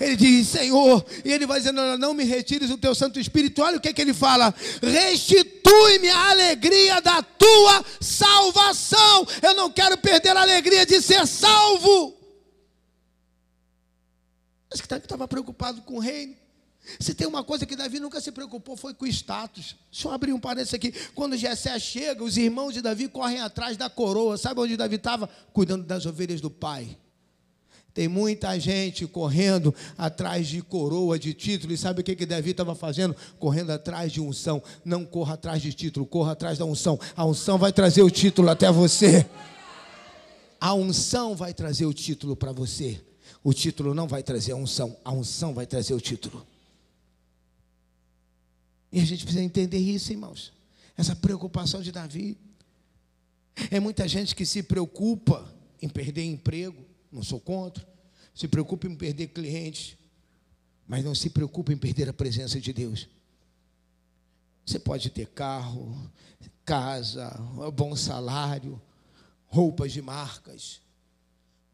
Ele 0.01 0.15
diz, 0.15 0.47
Senhor, 0.47 1.05
e 1.25 1.33
ele 1.33 1.45
vai 1.45 1.59
dizendo: 1.59 1.99
Não 1.99 2.15
me 2.15 2.23
retires 2.23 2.71
o 2.71 2.79
teu 2.79 2.95
Santo 2.95 3.19
Espírito. 3.19 3.63
Olha 3.63 3.79
o 3.79 3.81
que, 3.81 3.89
é 3.89 3.93
que 3.93 4.01
ele 4.01 4.15
fala: 4.15 4.55
Restitui-me 4.81 6.09
a 6.09 6.31
alegria 6.31 7.01
da 7.01 7.21
tua 7.21 7.85
salvação. 8.01 9.27
Eu 9.43 9.55
não 9.55 9.73
quero 9.73 9.99
perder 9.99 10.37
a 10.37 10.43
alegria 10.43 10.87
de 10.87 11.03
ser 11.03 11.27
salvo. 11.27 12.17
Mas 14.71 14.81
que 14.81 14.95
estava 14.95 15.27
preocupado 15.27 15.83
com 15.83 15.97
o 15.97 15.99
reino. 15.99 16.37
Se 16.99 17.15
tem 17.15 17.27
uma 17.27 17.45
coisa 17.45 17.65
que 17.65 17.77
Davi 17.77 18.01
nunca 18.01 18.21
se 18.21 18.33
preocupou 18.33 18.77
foi 18.77 18.93
com 18.93 19.07
status. 19.07 19.77
Deixa 19.91 20.09
eu 20.09 20.13
abrir 20.13 20.33
um 20.33 20.41
parênteses 20.41 20.75
aqui. 20.75 20.93
Quando 21.15 21.37
Jessé 21.37 21.79
chega, 21.79 22.25
os 22.25 22.37
irmãos 22.37 22.73
de 22.73 22.83
Davi 22.83 23.09
correm 23.09 23.41
atrás 23.41 23.77
da 23.77 23.89
coroa. 23.89 24.37
Sabe 24.37 24.61
onde 24.61 24.77
Davi 24.77 24.97
estava? 24.97 25.29
Cuidando 25.53 25.85
das 25.85 26.07
ovelhas 26.07 26.41
do 26.41 26.51
pai. 26.51 26.97
Tem 27.95 28.09
muita 28.09 28.59
gente 28.59 29.07
correndo 29.07 29.75
atrás 29.99 30.49
de 30.49 30.63
coroa, 30.63 31.19
de 31.19 31.35
título. 31.35 31.73
E 31.73 31.77
sabe 31.77 32.01
o 32.01 32.05
que, 32.05 32.17
que 32.17 32.27
Davi 32.27 32.51
estava 32.51 32.75
fazendo? 32.75 33.15
Correndo 33.39 33.71
atrás 33.71 34.11
de 34.11 34.21
unção. 34.21 34.63
Não 34.85 35.05
corra 35.05 35.35
atrás 35.35 35.63
de 35.63 35.73
título, 35.73 36.07
corra 36.07 36.33
atrás 36.33 36.59
da 36.59 36.65
unção. 36.65 36.99
A 37.15 37.25
unção 37.25 37.59
vai 37.59 37.73
trazer 37.73 38.03
o 38.03 38.11
título 38.11 38.49
até 38.49 38.71
você. 38.73 39.27
A 40.59 40.75
unção 40.75 41.37
vai 41.37 41.53
trazer 41.53 41.87
o 41.87 41.93
título 41.93 42.35
para 42.35 42.51
você. 42.51 43.01
O 43.45 43.53
título 43.53 43.95
não 43.95 44.09
vai 44.09 44.23
trazer 44.23 44.53
a 44.53 44.57
unção. 44.57 44.97
A 45.05 45.13
unção 45.13 45.53
vai 45.53 45.67
trazer 45.67 45.93
o 45.95 46.01
título. 46.01 46.47
E 48.93 49.01
a 49.01 49.05
gente 49.05 49.25
precisa 49.25 49.43
entender 49.43 49.79
isso, 49.79 50.13
irmãos. 50.13 50.53
Essa 50.97 51.17
preocupação 51.17 51.81
de 51.81 51.91
Davi. 51.91 52.37
É 53.71 53.81
muita 53.81 54.07
gente 54.07 54.35
que 54.35 54.45
se 54.45 54.63
preocupa 54.63 55.51
em 55.81 55.89
perder 55.89 56.25
emprego, 56.25 56.85
não 57.11 57.23
sou 57.23 57.41
contra. 57.41 57.87
Se 58.35 58.47
preocupa 58.47 58.87
em 58.87 58.95
perder 58.95 59.29
clientes, 59.29 59.97
mas 60.87 61.05
não 61.05 61.15
se 61.15 61.31
preocupa 61.31 61.73
em 61.73 61.77
perder 61.77 62.09
a 62.09 62.13
presença 62.13 62.61
de 62.61 62.73
Deus. 62.73 63.09
Você 64.65 64.79
pode 64.79 65.11
ter 65.11 65.27
carro, 65.27 66.11
casa, 66.65 67.31
bom 67.75 67.97
salário, 67.97 68.81
roupas 69.47 69.93
de 69.93 70.01
marcas, 70.01 70.81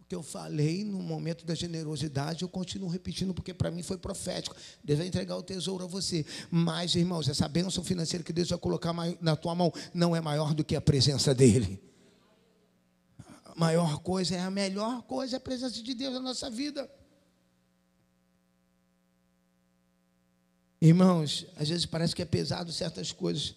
que 0.09 0.15
eu 0.15 0.23
falei 0.23 0.85
no 0.85 1.03
momento 1.03 1.45
da 1.45 1.55
generosidade, 1.55 2.43
eu 2.43 2.49
continuo 2.49 2.89
repetindo, 2.89 3.35
porque 3.35 3.53
para 3.53 3.71
mim 3.71 3.83
foi 3.83 3.99
profético. 3.99 4.57
Deus 4.83 4.99
vai 4.99 5.07
entregar 5.07 5.37
o 5.37 5.43
tesouro 5.43 5.85
a 5.85 5.87
você. 5.87 6.25
Mas, 6.51 6.95
irmãos, 6.95 7.29
essa 7.29 7.47
bênção 7.47 7.85
financeira 7.85 8.25
que 8.25 8.33
Deus 8.33 8.49
vai 8.49 8.59
colocar 8.59 8.95
na 9.21 9.37
tua 9.37 9.55
mão 9.55 9.71
não 9.93 10.17
é 10.17 10.21
maior 10.21 10.55
do 10.55 10.65
que 10.65 10.75
a 10.75 10.81
presença 10.81 11.35
dEle. 11.35 11.79
A 13.45 13.55
maior 13.55 13.99
coisa 13.99 14.35
é 14.35 14.41
a 14.41 14.51
melhor 14.51 15.03
coisa, 15.03 15.37
é 15.37 15.39
a 15.39 15.41
presença 15.41 15.83
de 15.83 15.93
Deus 15.93 16.15
na 16.15 16.21
nossa 16.21 16.49
vida. 16.49 16.91
Irmãos, 20.81 21.45
às 21.57 21.69
vezes 21.69 21.85
parece 21.85 22.15
que 22.15 22.23
é 22.23 22.25
pesado 22.25 22.73
certas 22.73 23.13
coisas, 23.13 23.55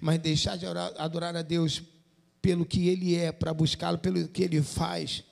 mas 0.00 0.18
deixar 0.18 0.56
de 0.56 0.66
orar, 0.66 0.92
adorar 0.98 1.36
a 1.36 1.42
Deus 1.42 1.82
pelo 2.42 2.66
que 2.66 2.88
ele 2.88 3.14
é, 3.14 3.30
para 3.30 3.54
buscá-lo 3.54 3.98
pelo 3.98 4.26
que 4.26 4.42
ele 4.42 4.60
faz. 4.60 5.22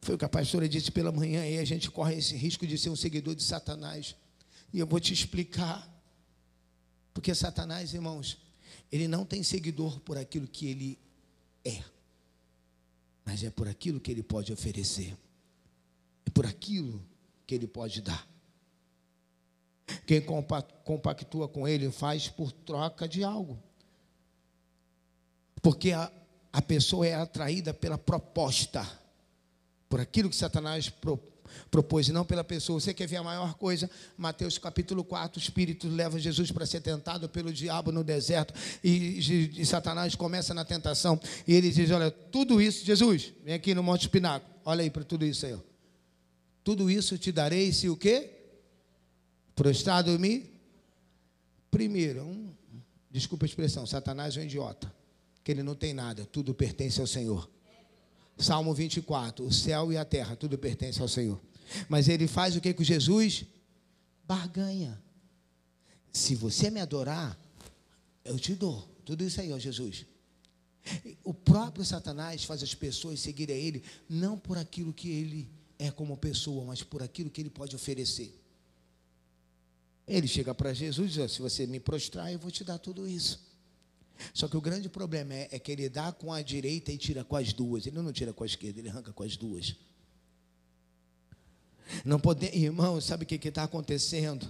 Foi 0.00 0.14
o 0.14 0.18
que 0.18 0.24
a 0.24 0.28
pastora 0.28 0.68
disse 0.68 0.90
pela 0.90 1.12
manhã, 1.12 1.46
e 1.46 1.58
a 1.58 1.64
gente 1.64 1.90
corre 1.90 2.16
esse 2.16 2.36
risco 2.36 2.66
de 2.66 2.78
ser 2.78 2.90
um 2.90 2.96
seguidor 2.96 3.34
de 3.34 3.42
Satanás. 3.42 4.14
E 4.72 4.78
eu 4.78 4.86
vou 4.86 5.00
te 5.00 5.12
explicar. 5.12 5.86
Porque 7.12 7.34
Satanás, 7.34 7.94
irmãos, 7.94 8.38
ele 8.90 9.08
não 9.08 9.24
tem 9.24 9.42
seguidor 9.42 10.00
por 10.00 10.16
aquilo 10.16 10.46
que 10.46 10.66
ele 10.66 10.98
é, 11.64 11.82
mas 13.24 13.42
é 13.42 13.50
por 13.50 13.68
aquilo 13.68 14.00
que 14.00 14.10
ele 14.10 14.22
pode 14.22 14.52
oferecer, 14.52 15.16
é 16.24 16.30
por 16.30 16.46
aquilo 16.46 17.04
que 17.46 17.54
ele 17.54 17.66
pode 17.66 18.00
dar. 18.00 18.26
Quem 20.06 20.22
compactua 20.84 21.48
com 21.48 21.66
ele 21.66 21.90
faz 21.90 22.28
por 22.28 22.52
troca 22.52 23.08
de 23.08 23.24
algo. 23.24 23.62
Porque 25.60 25.92
a, 25.92 26.10
a 26.52 26.62
pessoa 26.62 27.06
é 27.06 27.14
atraída 27.14 27.74
pela 27.74 27.98
proposta, 27.98 28.86
por 29.88 30.00
aquilo 30.00 30.28
que 30.28 30.36
Satanás 30.36 30.92
propôs, 31.70 32.08
e 32.08 32.12
não 32.12 32.24
pela 32.24 32.44
pessoa. 32.44 32.80
Você 32.80 32.92
quer 32.92 33.06
ver 33.06 33.16
a 33.16 33.22
maior 33.22 33.54
coisa? 33.54 33.90
Mateus 34.16 34.58
capítulo 34.58 35.02
4, 35.02 35.38
o 35.38 35.42
Espírito 35.42 35.88
leva 35.88 36.18
Jesus 36.18 36.50
para 36.50 36.66
ser 36.66 36.80
tentado 36.80 37.28
pelo 37.28 37.52
diabo 37.52 37.90
no 37.90 38.04
deserto, 38.04 38.54
e, 38.82 39.64
Satanás 39.64 40.14
começa 40.14 40.52
na 40.52 40.64
tentação, 40.64 41.20
e 41.46 41.54
ele 41.54 41.70
diz: 41.70 41.90
Olha, 41.90 42.10
tudo 42.10 42.60
isso, 42.60 42.84
Jesus, 42.84 43.32
vem 43.44 43.54
aqui 43.54 43.74
no 43.74 43.82
Monte 43.82 44.08
Pináculo, 44.08 44.52
olha 44.64 44.82
aí 44.82 44.90
para 44.90 45.04
tudo 45.04 45.24
isso 45.24 45.46
aí. 45.46 45.54
Ó. 45.54 45.58
Tudo 46.62 46.90
isso 46.90 47.16
te 47.16 47.32
darei 47.32 47.72
se 47.72 47.88
o 47.88 47.96
quê? 47.96 48.30
Prostrado 49.54 50.18
me? 50.18 50.50
Primeiro, 51.70 52.22
um, 52.22 52.50
desculpa 53.10 53.44
a 53.44 53.48
expressão, 53.48 53.86
Satanás 53.86 54.36
é 54.36 54.40
um 54.40 54.44
idiota, 54.44 54.92
que 55.42 55.50
ele 55.50 55.62
não 55.62 55.74
tem 55.74 55.94
nada, 55.94 56.26
tudo 56.26 56.54
pertence 56.54 57.00
ao 57.00 57.06
Senhor. 57.06 57.48
Salmo 58.38 58.72
24: 58.72 59.44
O 59.44 59.52
céu 59.52 59.92
e 59.92 59.96
a 59.96 60.04
terra, 60.04 60.36
tudo 60.36 60.56
pertence 60.56 61.02
ao 61.02 61.08
Senhor. 61.08 61.40
Mas 61.88 62.08
ele 62.08 62.26
faz 62.26 62.56
o 62.56 62.60
que 62.60 62.72
com 62.72 62.82
Jesus? 62.82 63.44
Barganha. 64.24 65.02
Se 66.12 66.34
você 66.34 66.70
me 66.70 66.80
adorar, 66.80 67.38
eu 68.24 68.38
te 68.38 68.54
dou. 68.54 68.88
Tudo 69.04 69.24
isso 69.24 69.40
aí, 69.40 69.52
ó 69.52 69.58
Jesus. 69.58 70.06
O 71.22 71.34
próprio 71.34 71.84
Satanás 71.84 72.44
faz 72.44 72.62
as 72.62 72.74
pessoas 72.74 73.20
seguirem 73.20 73.56
a 73.56 73.58
ele, 73.58 73.82
não 74.08 74.38
por 74.38 74.56
aquilo 74.56 74.92
que 74.92 75.10
ele 75.10 75.50
é 75.78 75.90
como 75.90 76.16
pessoa, 76.16 76.64
mas 76.64 76.82
por 76.82 77.02
aquilo 77.02 77.30
que 77.30 77.40
ele 77.40 77.50
pode 77.50 77.76
oferecer. 77.76 78.34
Ele 80.06 80.26
chega 80.26 80.54
para 80.54 80.72
Jesus 80.72 81.16
e 81.16 81.22
diz: 81.22 81.32
Se 81.32 81.42
você 81.42 81.66
me 81.66 81.78
prostrar, 81.78 82.32
eu 82.32 82.38
vou 82.38 82.50
te 82.50 82.64
dar 82.64 82.78
tudo 82.78 83.06
isso. 83.06 83.47
Só 84.34 84.48
que 84.48 84.56
o 84.56 84.60
grande 84.60 84.88
problema 84.88 85.34
é, 85.34 85.48
é, 85.52 85.58
que 85.58 85.72
ele 85.72 85.88
dá 85.88 86.12
com 86.12 86.32
a 86.32 86.42
direita 86.42 86.92
e 86.92 86.98
tira 86.98 87.24
com 87.24 87.36
as 87.36 87.52
duas. 87.52 87.86
Ele 87.86 88.00
não 88.00 88.12
tira 88.12 88.32
com 88.32 88.44
a 88.44 88.46
esquerda, 88.46 88.80
ele 88.80 88.88
arranca 88.88 89.12
com 89.12 89.22
as 89.22 89.36
duas. 89.36 89.76
Não 92.04 92.18
pode, 92.20 92.46
irmão, 92.46 93.00
sabe 93.00 93.24
o 93.24 93.26
que 93.26 93.48
está 93.48 93.62
acontecendo? 93.62 94.46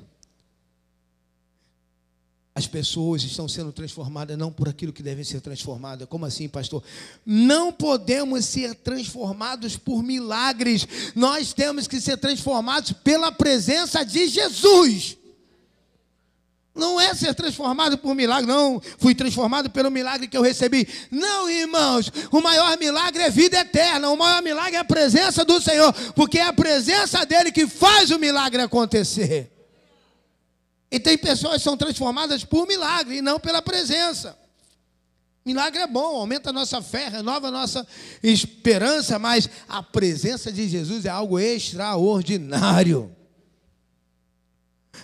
As 2.59 2.67
pessoas 2.67 3.23
estão 3.23 3.47
sendo 3.47 3.71
transformadas 3.71 4.37
não 4.37 4.51
por 4.51 4.69
aquilo 4.69 4.93
que 4.93 5.03
devem 5.03 5.23
ser 5.23 5.41
transformadas. 5.41 6.09
Como 6.09 6.27
assim, 6.27 6.49
pastor? 6.49 6.83
Não 7.25 7.73
podemos 7.73 8.47
ser 8.47 8.75
transformados 8.75 9.77
por 9.77 10.03
milagres. 10.03 10.85
Nós 11.15 11.53
temos 11.53 11.87
que 11.87 12.01
ser 12.01 12.17
transformados 12.17 12.91
pela 12.91 13.31
presença 13.31 14.05
de 14.05 14.27
Jesus. 14.27 15.18
Não 16.79 17.01
é 17.01 17.13
ser 17.13 17.35
transformado 17.35 17.99
por 17.99 18.15
milagre, 18.15 18.47
não. 18.47 18.81
Fui 18.99 19.13
transformado 19.13 19.69
pelo 19.69 19.91
milagre 19.91 20.29
que 20.29 20.37
eu 20.37 20.43
recebi. 20.43 20.89
Não, 21.11 21.51
irmãos. 21.51 22.11
O 22.31 22.41
maior 22.41 22.79
milagre 22.79 23.21
é 23.25 23.31
vida 23.31 23.59
eterna. 23.59 24.09
O 24.11 24.17
maior 24.17 24.41
milagre 24.41 24.77
é 24.77 24.79
a 24.79 24.85
presença 24.85 25.45
do 25.45 25.61
Senhor. 25.61 25.93
Porque 26.15 26.39
é 26.39 26.45
a 26.45 26.53
presença 26.53 27.27
dele 27.27 27.51
que 27.51 27.67
faz 27.67 28.13
o 28.13 28.19
milagre 28.19 28.63
acontecer. 28.63 29.51
E 30.89 31.01
tem 31.01 31.19
pessoas 31.19 31.57
que 31.57 31.65
são 31.65 31.77
transformadas 31.77 32.45
por 32.45 32.67
milagre 32.67 33.17
e 33.17 33.23
não 33.23 33.41
pela 33.41 33.61
presença. 33.61 34.39
Milagre 35.45 35.81
é 35.81 35.87
bom, 35.87 36.17
aumenta 36.17 36.51
a 36.51 36.53
nossa 36.53 36.81
fé, 36.81 37.09
renova 37.09 37.49
a 37.49 37.51
nossa 37.51 37.85
esperança, 38.23 39.19
mas 39.19 39.49
a 39.69 39.83
presença 39.83 40.53
de 40.53 40.69
Jesus 40.69 41.07
é 41.07 41.09
algo 41.09 41.41
extraordinário. 41.41 43.18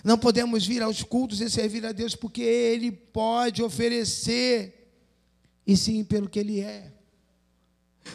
Não 0.03 0.17
podemos 0.17 0.65
vir 0.65 0.81
aos 0.81 1.03
cultos 1.03 1.41
e 1.41 1.49
servir 1.49 1.85
a 1.85 1.91
Deus 1.91 2.15
porque 2.15 2.41
Ele 2.41 2.91
pode 2.91 3.63
oferecer, 3.63 4.91
e 5.65 5.75
sim 5.75 6.03
pelo 6.03 6.29
que 6.29 6.39
Ele 6.39 6.59
é. 6.61 6.91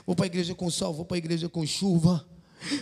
Vou 0.07 0.15
para 0.15 0.27
a 0.27 0.29
igreja 0.29 0.55
com 0.55 0.71
sol, 0.71 0.95
vou 0.95 1.05
para 1.05 1.17
a 1.17 1.19
igreja 1.19 1.49
com 1.49 1.67
chuva, 1.67 2.27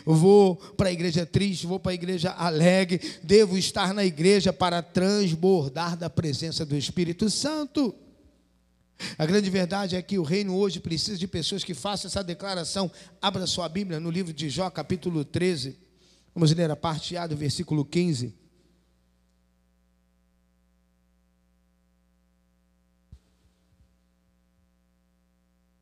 vou 0.04 0.56
para 0.56 0.88
a 0.88 0.92
igreja 0.92 1.24
triste, 1.24 1.66
vou 1.66 1.80
para 1.80 1.92
a 1.92 1.94
igreja 1.94 2.30
alegre, 2.32 3.00
devo 3.22 3.56
estar 3.56 3.94
na 3.94 4.04
igreja 4.04 4.52
para 4.52 4.82
transbordar 4.82 5.96
da 5.96 6.10
presença 6.10 6.64
do 6.66 6.76
Espírito 6.76 7.30
Santo. 7.30 7.94
A 9.16 9.24
grande 9.24 9.48
verdade 9.48 9.94
é 9.94 10.02
que 10.02 10.18
o 10.18 10.24
reino 10.24 10.56
hoje 10.56 10.80
precisa 10.80 11.16
de 11.16 11.28
pessoas 11.28 11.62
que 11.62 11.72
façam 11.72 12.08
essa 12.08 12.22
declaração. 12.22 12.90
Abra 13.22 13.46
sua 13.46 13.68
Bíblia 13.68 14.00
no 14.00 14.10
livro 14.10 14.32
de 14.32 14.50
Jó, 14.50 14.68
capítulo 14.70 15.24
13. 15.24 15.78
Vamos 16.34 16.52
ler 16.52 16.70
a 16.70 16.76
parte 16.76 17.16
A 17.16 17.26
do 17.26 17.36
versículo 17.36 17.84
15. 17.84 18.34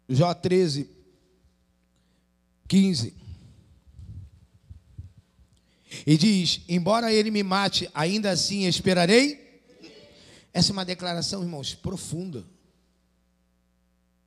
Jó 0.09 0.33
13, 0.35 0.89
15. 2.69 3.15
E 6.07 6.17
diz: 6.17 6.61
Embora 6.69 7.13
ele 7.13 7.31
me 7.31 7.43
mate, 7.43 7.89
ainda 7.95 8.31
assim 8.31 8.67
esperarei. 8.67 9.45
Essa 10.53 10.71
é 10.71 10.75
uma 10.75 10.85
declaração, 10.85 11.43
irmãos, 11.43 11.75
profunda. 11.75 12.45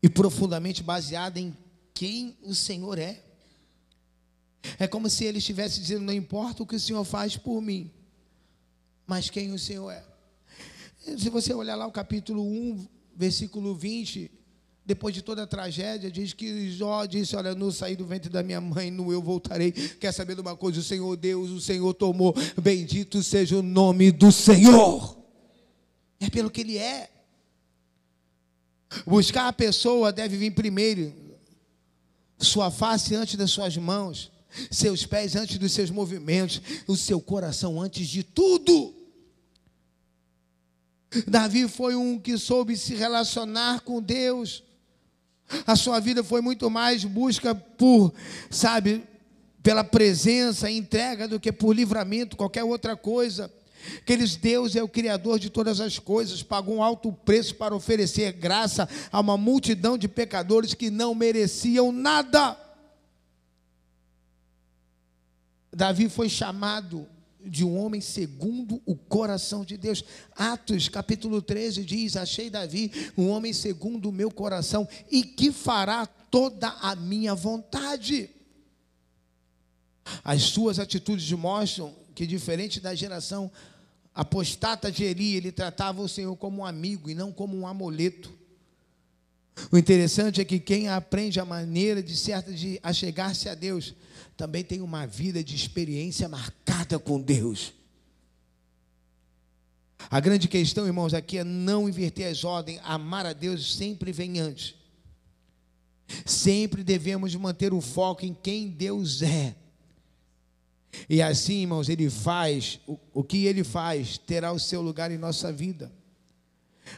E 0.02 0.10
profundamente 0.10 0.82
baseada 0.82 1.40
em 1.40 1.56
quem 1.94 2.38
o 2.42 2.54
Senhor 2.54 2.98
é. 2.98 3.24
É 4.78 4.88
como 4.88 5.10
se 5.10 5.26
ele 5.26 5.38
estivesse 5.38 5.80
dizendo: 5.80 6.06
Não 6.06 6.14
importa 6.14 6.64
o 6.64 6.68
que 6.68 6.76
o 6.76 6.80
Senhor 6.80 7.04
faz 7.04 7.38
por 7.38 7.62
mim, 7.62 7.92
mas 9.08 9.30
quem 9.30 9.52
o 9.52 9.60
Senhor 9.60 9.92
é. 9.92 10.04
Se 11.18 11.30
você 11.30 11.54
olhar 11.54 11.76
lá 11.76 11.88
o 11.88 11.92
capítulo 11.92 12.44
1, 12.44 12.88
versículo 13.16 13.74
20, 13.74 14.39
depois 14.90 15.14
de 15.14 15.22
toda 15.22 15.44
a 15.44 15.48
tragédia, 15.48 16.10
diz 16.10 16.34
que 16.34 16.72
Jó 16.72 17.06
disse: 17.06 17.36
Olha, 17.36 17.54
no 17.54 17.72
saí 17.72 17.96
do 17.96 18.08
ventre 18.08 18.28
da 18.28 18.42
minha 18.42 18.60
mãe, 18.60 18.90
no 18.90 19.12
eu 19.14 19.22
voltarei. 19.22 19.72
Quer 19.72 20.12
saber 20.12 20.34
de 20.34 20.42
uma 20.42 20.56
coisa? 20.56 20.80
O 20.80 20.84
Senhor 20.84 21.16
Deus, 21.16 21.52
o 21.52 21.62
Senhor 21.62 21.94
tomou. 21.94 22.34
Bendito 22.60 23.22
seja 23.22 23.60
o 23.60 23.62
nome 23.62 24.12
do 24.12 24.32
Senhor. 24.32 25.16
É 26.20 26.28
pelo 26.28 26.50
que 26.50 26.62
Ele 26.62 26.80
é. 26.80 27.08
Buscar 29.06 29.48
a 29.48 29.54
pessoa 29.54 30.12
deve 30.12 30.36
vir 30.38 30.56
primeiro. 30.56 31.14
Sua 32.40 32.72
face 32.72 33.14
antes 33.14 33.36
das 33.36 33.52
suas 33.52 33.78
mãos, 33.78 34.32
seus 34.72 35.06
pés 35.06 35.36
antes 35.36 35.60
dos 35.60 35.72
seus 35.72 35.92
movimentos, 35.92 36.60
o 36.88 36.98
seu 36.98 37.22
coração 37.22 37.80
antes 37.80 38.08
de 38.08 38.24
tudo. 38.24 38.96
Davi 41.28 41.68
foi 41.68 41.96
um 41.96 42.18
que 42.18 42.40
soube 42.40 42.76
se 42.76 42.96
relacionar 42.96 43.82
com 43.82 44.02
Deus. 44.02 44.64
A 45.66 45.76
sua 45.76 46.00
vida 46.00 46.24
foi 46.24 46.42
muito 46.42 46.70
mais 46.70 47.04
busca 47.04 47.56
por, 47.56 48.14
sabe, 48.50 49.04
pela 49.64 49.84
presença, 49.84 50.70
entrega 50.70 51.28
do 51.28 51.40
que 51.40 51.52
por 51.52 51.76
livramento, 51.76 52.38
qualquer 52.38 52.64
outra 52.64 52.96
coisa. 52.96 53.52
Aqueles 53.98 54.36
Deus 54.36 54.76
é 54.76 54.84
o 54.84 54.90
Criador 54.90 55.40
de 55.40 55.50
todas 55.50 55.80
as 55.80 55.98
coisas, 55.98 56.44
pagou 56.44 56.76
um 56.76 56.84
alto 56.84 57.12
preço 57.12 57.56
para 57.56 57.76
oferecer 57.76 58.32
graça 58.34 58.88
a 59.12 59.20
uma 59.20 59.38
multidão 59.38 59.98
de 59.98 60.08
pecadores 60.08 60.74
que 60.74 60.90
não 60.90 61.16
mereciam 61.16 61.92
nada. 61.92 62.58
Davi 65.72 66.10
foi 66.10 66.28
chamado 66.28 67.08
de 67.46 67.64
um 67.64 67.78
homem 67.78 68.02
segundo 68.02 68.82
o 68.86 68.96
coração 68.96 69.64
de 69.64 69.78
Deus. 69.78 70.04
Atos 70.36 70.90
capítulo 70.90 71.42
13 71.42 71.84
diz: 71.86 72.16
Achei 72.16 72.50
Davi 72.50 72.92
um 73.18 73.30
homem 73.30 73.54
segundo 73.54 74.10
o 74.10 74.14
meu 74.14 74.30
coração 74.30 74.88
e 75.10 75.24
que 75.24 75.52
fará 75.52 76.06
toda 76.06 76.68
a 76.68 76.96
minha 76.96 77.34
vontade. 77.34 78.30
As 80.24 80.44
suas 80.44 80.80
atitudes 80.80 81.32
mostram 81.32 81.94
que, 82.16 82.26
diferente 82.26 82.80
da 82.80 82.96
geração 82.96 83.52
apostata 84.14 84.92
de 84.92 85.04
Eli, 85.04 85.36
ele 85.36 85.52
tratava 85.52 86.02
o 86.02 86.10
Senhor 86.10 86.36
como 86.36 86.62
um 86.62 86.66
amigo 86.66 87.10
e 87.10 87.16
não 87.16 87.32
como 87.32 87.56
um 87.58 87.68
amuleto. 87.68 88.38
O 89.72 89.78
interessante 89.78 90.42
é 90.42 90.46
que 90.46 90.60
quem 90.60 90.88
aprende 90.88 91.40
a 91.40 91.46
maneira 91.46 92.02
de 92.02 92.16
certa 92.16 92.52
de 92.52 92.80
achegar-se 92.82 93.50
a 93.50 93.56
Deus 93.56 93.94
também 94.40 94.64
tem 94.64 94.80
uma 94.80 95.06
vida 95.06 95.44
de 95.44 95.54
experiência 95.54 96.30
marcada 96.30 96.98
com 96.98 97.20
Deus. 97.20 97.74
A 100.10 100.18
grande 100.22 100.48
questão, 100.48 100.88
irmãos, 100.88 101.14
aqui 101.14 101.40
é 101.40 101.44
não 101.44 101.90
inverter 101.90 102.32
as 102.32 102.46
ordens. 102.46 102.80
Amar 102.86 103.26
a 103.26 103.34
Deus 103.34 103.76
sempre 103.76 104.14
vem 104.14 104.40
antes. 104.40 104.76
Sempre 106.26 106.86
devemos 106.86 107.36
manter 107.36 107.74
o 107.74 107.82
foco 107.82 108.26
em 108.26 108.34
quem 108.34 108.70
Deus 108.70 109.22
é. 109.22 109.58
E 111.10 111.22
assim, 111.22 111.64
irmãos, 111.64 111.90
Ele 111.90 112.10
faz, 112.10 112.80
o, 112.88 112.98
o 113.14 113.26
que 113.26 113.46
Ele 113.46 113.66
faz 113.66 114.18
terá 114.18 114.54
o 114.54 114.60
seu 114.60 114.82
lugar 114.82 115.12
em 115.12 115.18
nossa 115.18 115.52
vida. 115.52 115.92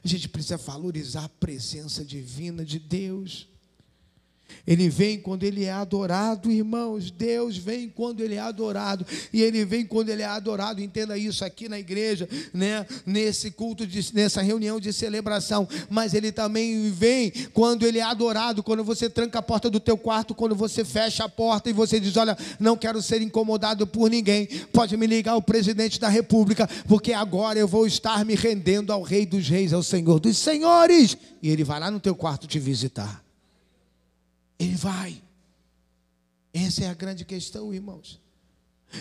A 0.04 0.08
gente 0.08 0.30
precisa 0.30 0.58
valorizar 0.58 1.24
a 1.24 1.30
presença 1.30 2.06
divina 2.06 2.64
de 2.64 2.78
Deus. 2.78 3.51
Ele 4.66 4.90
vem 4.90 5.20
quando 5.20 5.44
ele 5.44 5.64
é 5.64 5.72
adorado, 5.72 6.52
irmãos. 6.52 7.12
Deus 7.12 7.58
vem 7.58 7.90
quando 7.90 8.22
ele 8.22 8.36
é 8.36 8.40
adorado. 8.40 9.06
E 9.34 9.42
ele 9.42 9.66
vem 9.66 9.86
quando 9.86 10.10
ele 10.10 10.22
é 10.22 10.26
adorado. 10.26 10.82
Entenda 10.82 11.18
isso 11.18 11.44
aqui 11.44 11.68
na 11.68 11.80
igreja, 11.80 12.28
né? 12.54 12.86
Nesse 13.06 13.52
culto, 13.52 13.86
de, 13.88 14.14
nessa 14.14 14.42
reunião 14.42 14.80
de 14.80 14.94
celebração. 14.94 15.68
Mas 15.90 16.14
ele 16.14 16.32
também 16.32 16.92
vem 16.92 17.32
quando 17.54 17.86
ele 17.86 18.00
é 18.00 18.04
adorado. 18.04 18.64
Quando 18.64 18.84
você 18.84 19.10
tranca 19.10 19.40
a 19.40 19.42
porta 19.44 19.70
do 19.70 19.80
teu 19.80 19.98
quarto, 19.98 20.36
quando 20.36 20.56
você 20.56 20.86
fecha 20.86 21.26
a 21.26 21.30
porta 21.30 21.70
e 21.70 21.74
você 21.74 22.00
diz: 22.00 22.16
Olha, 22.18 22.38
não 22.60 22.78
quero 22.78 23.02
ser 23.02 23.22
incomodado 23.22 23.88
por 23.88 24.10
ninguém. 24.10 24.48
Pode 24.72 24.96
me 24.98 25.08
ligar 25.08 25.36
o 25.36 25.42
presidente 25.42 26.00
da 26.00 26.10
república, 26.10 26.68
porque 26.88 27.14
agora 27.14 27.58
eu 27.58 27.68
vou 27.68 27.88
estar 27.88 28.24
me 28.26 28.36
rendendo 28.36 28.92
ao 28.94 29.02
Rei 29.02 29.26
dos 29.26 29.48
Reis, 29.48 29.74
ao 29.74 29.84
Senhor 29.84 30.20
dos 30.20 30.38
Senhores. 30.38 31.18
E 31.42 31.50
ele 31.50 31.64
vai 31.64 31.80
lá 31.80 31.90
no 31.90 32.00
teu 32.00 32.16
quarto 32.16 32.48
te 32.48 32.60
visitar. 32.60 33.31
Ele 34.62 34.76
vai. 34.76 35.20
Essa 36.54 36.84
é 36.84 36.88
a 36.88 36.94
grande 36.94 37.26
questão, 37.26 37.74
irmãos. 37.74 38.22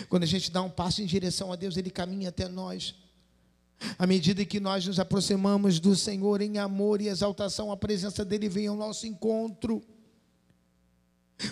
Quando 0.09 0.23
a 0.23 0.25
gente 0.27 0.49
dá 0.49 0.61
um 0.63 0.69
passo 0.69 1.03
em 1.03 1.05
direção 1.05 1.51
a 1.53 1.55
Deus, 1.55 1.77
Ele 1.77 1.91
caminha 1.91 2.29
até 2.29 2.47
nós. 2.47 2.95
À 3.99 4.07
medida 4.07 4.43
que 4.43 4.59
nós 4.59 4.87
nos 4.87 4.99
aproximamos 4.99 5.79
do 5.79 5.95
Senhor 5.95 6.41
em 6.41 6.57
amor 6.57 6.99
e 6.99 7.07
exaltação, 7.07 7.71
a 7.71 7.77
presença 7.77 8.25
dEle 8.25 8.49
vem 8.49 8.67
ao 8.67 8.75
nosso 8.75 9.05
encontro. 9.05 9.83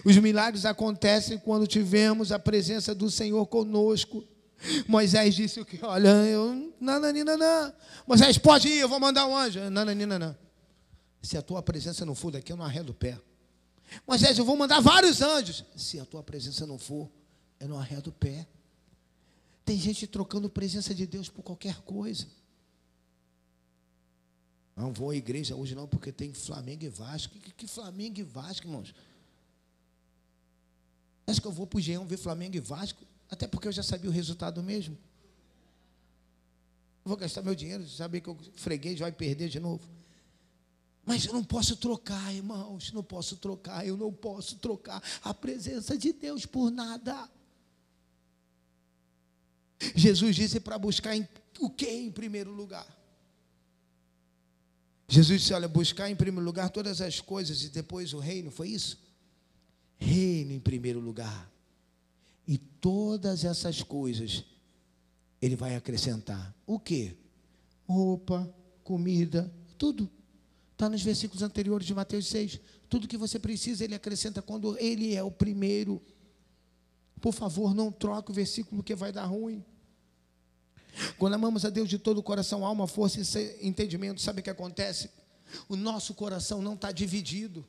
Os 0.03 0.18
milagres 0.18 0.66
acontecem 0.66 1.38
quando 1.38 1.68
tivemos 1.68 2.32
a 2.32 2.39
presença 2.39 2.95
do 2.95 3.12
Senhor 3.12 3.45
conosco. 3.45 4.24
Moisés 4.88 5.36
disse 5.36 5.60
o 5.60 5.66
que? 5.66 5.84
Olha, 5.86 6.10
eu. 6.26 6.74
Nananina, 6.80 7.38
não. 7.38 7.74
Moisés, 8.07 8.39
pode 8.39 8.70
ir, 8.70 8.80
eu 8.80 8.89
vou 8.89 8.99
mandar 8.99 9.28
um 9.28 9.38
anjo. 9.38 9.70
Nananina, 9.70 10.18
não. 10.18 10.36
Se 11.22 11.38
a 11.38 11.41
tua 11.43 11.62
presença 11.62 12.05
não 12.05 12.16
for 12.16 12.32
daqui, 12.32 12.51
eu 12.51 12.57
não 12.57 12.66
arredo 12.66 12.91
o 12.91 12.95
pé. 12.95 13.20
Moisés, 14.06 14.38
eu 14.38 14.46
vou 14.46 14.56
mandar 14.56 14.80
vários 14.80 15.22
anjos. 15.22 15.64
Se 15.76 16.00
a 16.00 16.06
tua 16.06 16.24
presença 16.24 16.66
não 16.66 16.78
for, 16.78 17.10
eu 17.60 17.68
não 17.68 17.80
arredo 17.80 18.10
o 18.10 18.14
pé. 18.14 18.48
Tem 19.66 19.78
gente 19.78 20.08
trocando 20.08 20.50
presença 20.50 20.94
de 20.96 21.06
Deus 21.06 21.30
por 21.30 21.44
qualquer 21.44 21.82
coisa. 21.82 22.28
Não 24.76 24.94
vou 24.94 25.10
à 25.10 25.16
igreja 25.16 25.56
hoje 25.56 25.76
não, 25.76 25.88
porque 25.88 26.12
tem 26.12 26.34
Flamengo 26.34 26.86
e 26.86 26.90
Vasco. 26.90 27.38
Que, 27.38 27.52
que 27.52 27.68
Flamengo 27.68 28.20
e 28.20 28.24
Vasco, 28.24 28.66
irmãos? 28.66 28.96
Acho 31.28 31.42
que 31.42 31.48
eu 31.48 31.52
vou 31.52 31.68
para 31.68 31.78
o 31.78 31.82
Geão 31.82 32.08
ver 32.08 32.18
Flamengo 32.18 32.56
e 32.56 32.60
Vasco, 32.60 33.04
até 33.30 33.46
porque 33.46 33.68
eu 33.68 33.72
já 33.72 33.84
sabia 33.84 34.10
o 34.10 34.14
resultado 34.14 34.64
mesmo. 34.64 34.98
vou 37.04 37.18
gastar 37.18 37.42
meu 37.42 37.54
dinheiro, 37.54 37.88
saber 37.88 38.22
que 38.22 38.30
o 38.30 38.38
freguês 38.54 39.00
vai 39.00 39.12
perder 39.12 39.50
de 39.50 39.60
novo. 39.60 39.88
Mas 41.10 41.26
eu 41.26 41.34
não 41.34 41.43
posso 41.43 41.76
trocar, 41.76 42.32
irmãos, 42.36 42.91
não 42.91 43.03
posso 43.03 43.36
trocar, 43.38 43.84
eu 43.84 43.97
não 43.97 44.14
posso 44.14 44.57
trocar 44.57 45.01
a 45.24 45.34
presença 45.34 45.97
de 45.97 46.14
Deus 46.14 46.45
por 46.45 46.70
nada. 46.70 47.28
Jesus 49.95 50.36
disse 50.36 50.60
para 50.60 50.78
buscar 50.78 51.16
em, 51.16 51.28
o 51.60 51.68
que 51.68 51.89
em 51.89 52.12
primeiro 52.12 52.51
lugar? 52.51 52.86
Jesus 55.07 55.41
disse: 55.41 55.51
olha, 55.51 55.68
buscar 55.68 56.12
em 56.12 56.16
primeiro 56.16 56.45
lugar 56.45 56.70
todas 56.70 57.01
as 57.01 57.20
coisas 57.20 57.64
e 57.64 57.70
depois 57.70 58.14
o 58.14 58.20
reino, 58.20 58.51
foi 58.51 58.70
isso? 58.70 59.01
Reino 59.97 60.51
em 60.51 60.60
primeiro 60.60 60.99
lugar. 60.99 61.51
E 62.47 62.60
todas 62.60 63.43
essas 63.43 63.82
coisas 63.82 64.43
ele 65.41 65.55
vai 65.55 65.76
acrescentar. 65.76 66.53
O 66.68 66.80
que? 66.80 67.18
Roupa, 67.88 68.47
comida, 68.84 69.51
tudo. 69.76 70.07
Está 70.80 70.88
nos 70.88 71.01
versículos 71.01 71.43
anteriores 71.43 71.86
de 71.86 71.93
Mateus 71.93 72.27
6. 72.27 72.57
Tudo 72.88 73.05
que 73.05 73.17
você 73.17 73.38
precisa, 73.38 73.84
ele 73.84 73.95
acrescenta 73.95 74.41
quando 74.41 74.77
ele 74.80 75.13
é 75.13 75.21
o 75.21 75.30
primeiro. 75.30 76.01
Por 77.19 77.34
favor, 77.34 77.75
não 77.75 77.91
troque 77.91 78.32
o 78.32 78.34
versículo 78.34 78.82
que 78.82 78.95
vai 78.95 79.11
dar 79.11 79.25
ruim. 79.25 79.61
Quando 81.17 81.34
amamos 81.34 81.65
a 81.65 81.69
Deus 81.69 81.89
de 81.89 81.99
todo 81.99 82.19
o 82.19 82.23
coração, 82.23 82.65
alma, 82.65 82.88
força 82.88 83.19
e 83.41 83.67
entendimento, 83.67 84.21
sabe 84.21 84.39
o 84.39 84.43
que 84.43 84.49
acontece? 84.49 85.09
O 85.67 85.75
nosso 85.75 86.13
coração 86.13 86.61
não 86.61 86.75
está 86.75 86.93
dividido. 86.93 87.67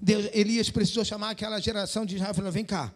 Deus, 0.00 0.30
Elias 0.32 0.70
precisou 0.70 1.04
chamar 1.04 1.30
aquela 1.30 1.58
geração 1.58 2.06
de 2.06 2.14
Israel 2.14 2.30
e 2.30 2.36
falou: 2.36 2.52
vem 2.52 2.64
cá, 2.64 2.94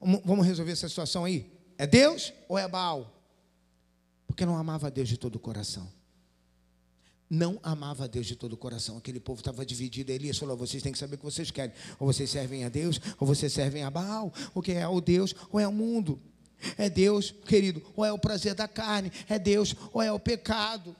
vamos 0.00 0.44
resolver 0.44 0.72
essa 0.72 0.88
situação 0.88 1.24
aí. 1.24 1.48
É 1.78 1.86
Deus 1.86 2.32
ou 2.48 2.58
é 2.58 2.66
Baal? 2.66 3.22
Porque 4.26 4.44
não 4.44 4.56
amava 4.56 4.88
a 4.88 4.90
Deus 4.90 5.08
de 5.08 5.16
todo 5.16 5.36
o 5.36 5.38
coração 5.38 5.94
não 7.28 7.58
amava 7.62 8.04
a 8.04 8.06
Deus 8.06 8.26
de 8.26 8.36
todo 8.36 8.52
o 8.52 8.56
coração. 8.56 8.96
Aquele 8.96 9.20
povo 9.20 9.40
estava 9.40 9.66
dividido. 9.66 10.12
Elias 10.12 10.38
falou: 10.38 10.56
vocês 10.56 10.82
têm 10.82 10.92
que 10.92 10.98
saber 10.98 11.16
o 11.16 11.18
que 11.18 11.24
vocês 11.24 11.50
querem. 11.50 11.74
Ou 11.98 12.06
vocês 12.06 12.30
servem 12.30 12.64
a 12.64 12.68
Deus, 12.68 13.00
ou 13.18 13.26
vocês 13.26 13.52
servem 13.52 13.82
a 13.82 13.90
Baal. 13.90 14.32
O 14.54 14.62
que 14.62 14.72
é 14.72 14.86
o 14.86 15.00
Deus, 15.00 15.34
ou 15.50 15.58
é 15.58 15.66
o 15.66 15.72
mundo. 15.72 16.20
É 16.78 16.88
Deus, 16.88 17.34
querido, 17.46 17.82
ou 17.94 18.04
é 18.04 18.12
o 18.12 18.18
prazer 18.18 18.54
da 18.54 18.66
carne. 18.66 19.12
É 19.28 19.38
Deus, 19.38 19.74
ou 19.92 20.00
é 20.00 20.10
o 20.10 20.18
pecado. 20.18 20.96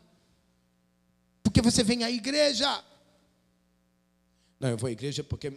Porque 1.42 1.62
você 1.62 1.82
vem 1.82 2.04
à 2.04 2.10
igreja. 2.10 2.84
Não, 4.58 4.70
eu 4.70 4.76
vou 4.76 4.88
à 4.88 4.92
igreja 4.92 5.22
porque 5.22 5.52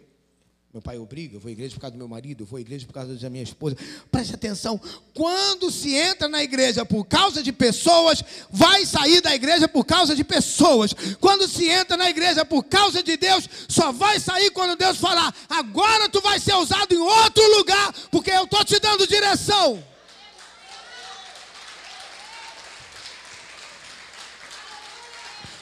meu 0.72 0.84
pai 0.84 1.00
obriga, 1.00 1.36
eu 1.36 1.40
vou 1.40 1.50
à 1.50 1.52
igreja 1.52 1.74
por 1.74 1.82
causa 1.82 1.96
do 1.96 1.98
meu 1.98 2.08
marido, 2.08 2.44
eu 2.44 2.46
vou 2.46 2.58
à 2.58 2.62
igreja 2.62 2.86
por 2.86 2.94
causa 2.94 3.16
da 3.16 3.30
minha 3.30 3.42
esposa. 3.42 3.76
Preste 4.12 4.36
atenção, 4.36 4.80
quando 5.16 5.72
se 5.72 5.96
entra 5.96 6.28
na 6.28 6.44
igreja 6.44 6.86
por 6.86 7.06
causa 7.06 7.42
de 7.42 7.52
pessoas, 7.52 8.24
vai 8.52 8.86
sair 8.86 9.20
da 9.20 9.34
igreja 9.34 9.68
por 9.68 9.84
causa 9.84 10.16
de 10.16 10.24
pessoas. 10.24 10.94
Quando 11.20 11.48
se 11.48 11.68
entra 11.68 11.98
na 11.98 12.08
igreja 12.08 12.46
por 12.46 12.64
causa 12.64 13.02
de 13.02 13.18
Deus, 13.18 13.50
só 13.68 13.92
vai 13.92 14.20
sair 14.20 14.52
quando 14.52 14.78
Deus 14.78 15.00
falar: 15.00 15.34
agora 15.50 16.08
tu 16.08 16.22
vai 16.22 16.40
ser 16.40 16.54
usado 16.54 16.94
em 16.94 17.00
outro 17.00 17.58
lugar, 17.58 17.92
porque 18.12 18.30
eu 18.30 18.44
estou 18.44 18.64
te 18.64 18.80
dando 18.80 19.08
direção. 19.08 19.84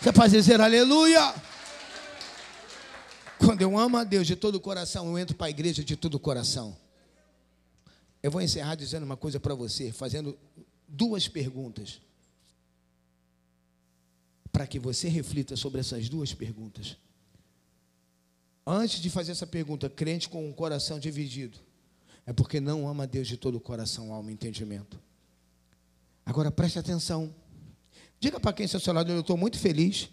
Você 0.01 0.11
pode 0.11 0.33
dizer 0.33 0.59
aleluia? 0.59 1.46
Quando 3.47 3.61
eu 3.61 3.77
amo 3.77 3.95
a 3.95 4.03
Deus 4.03 4.27
de 4.27 4.35
todo 4.35 4.55
o 4.55 4.59
coração, 4.59 5.07
eu 5.07 5.17
entro 5.17 5.33
para 5.33 5.47
a 5.47 5.49
igreja 5.49 5.81
de 5.81 5.95
todo 5.95 6.15
o 6.15 6.19
coração. 6.19 6.75
Eu 8.21 8.29
vou 8.29 8.41
encerrar 8.41 8.75
dizendo 8.75 9.05
uma 9.05 9.15
coisa 9.15 9.39
para 9.39 9.55
você, 9.55 9.89
fazendo 9.89 10.37
duas 10.85 11.29
perguntas. 11.29 12.01
Para 14.51 14.67
que 14.67 14.77
você 14.77 15.07
reflita 15.07 15.55
sobre 15.55 15.79
essas 15.79 16.09
duas 16.09 16.33
perguntas. 16.33 16.97
Antes 18.65 18.99
de 18.99 19.09
fazer 19.09 19.31
essa 19.31 19.47
pergunta, 19.47 19.89
crente 19.89 20.27
com 20.27 20.45
um 20.45 20.51
coração 20.51 20.99
dividido, 20.99 21.57
é 22.25 22.33
porque 22.33 22.59
não 22.59 22.85
ama 22.85 23.03
a 23.03 23.07
Deus 23.07 23.29
de 23.29 23.37
todo 23.37 23.55
o 23.55 23.61
coração, 23.61 24.11
alma 24.11 24.29
e 24.29 24.33
entendimento. 24.33 24.99
Agora 26.25 26.51
preste 26.51 26.79
atenção. 26.79 27.33
Diga 28.19 28.41
para 28.41 28.51
quem 28.51 28.65
está 28.65 28.77
ao 28.77 28.81
seu 28.81 28.91
lado, 28.91 29.09
eu 29.09 29.21
estou 29.21 29.37
muito 29.37 29.57
feliz 29.57 30.09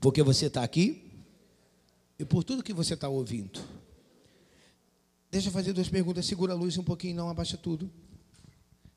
porque 0.00 0.22
você 0.22 0.46
está 0.46 0.62
aqui 0.62 1.10
e 2.18 2.24
por 2.24 2.44
tudo 2.44 2.62
que 2.62 2.72
você 2.72 2.94
está 2.94 3.08
ouvindo. 3.08 3.60
Deixa 5.30 5.48
eu 5.48 5.52
fazer 5.52 5.72
duas 5.72 5.88
perguntas. 5.88 6.26
Segura 6.26 6.52
a 6.52 6.56
luz 6.56 6.78
um 6.78 6.84
pouquinho, 6.84 7.16
não 7.16 7.28
abaixa 7.28 7.56
tudo. 7.56 7.90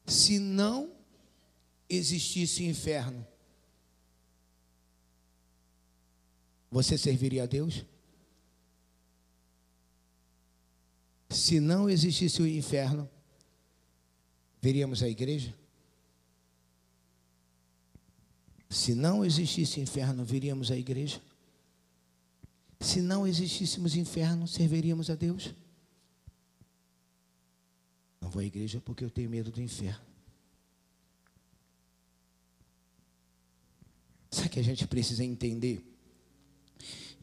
Se 0.06 0.40
não 0.40 0.92
existisse 1.90 2.64
inferno, 2.64 3.26
você 6.70 6.98
serviria 6.98 7.44
a 7.44 7.46
Deus? 7.46 7.86
Se 11.30 11.60
não 11.60 11.90
existisse 11.90 12.42
o 12.42 12.48
inferno, 12.48 13.10
veríamos 14.62 15.04
a 15.04 15.10
igreja? 15.10 15.54
Se 18.72 18.96
não 18.96 19.26
existisse 19.26 19.82
inferno, 19.82 20.24
viríamos 20.24 20.72
à 20.72 20.78
igreja? 20.78 21.22
Se 22.80 23.02
não 23.02 23.28
existíssemos 23.28 23.98
inferno, 23.98 24.48
serviríamos 24.48 25.10
a 25.10 25.16
Deus? 25.16 25.54
Não 28.22 28.30
vou 28.30 28.42
à 28.42 28.46
igreja 28.46 28.80
porque 28.80 29.04
eu 29.04 29.10
tenho 29.10 29.30
medo 29.30 29.52
do 29.52 29.62
inferno. 29.62 30.06
Sabe 34.32 34.48
que 34.48 34.60
a 34.62 34.64
gente 34.64 34.88
precisa 34.88 35.26
entender? 35.26 35.86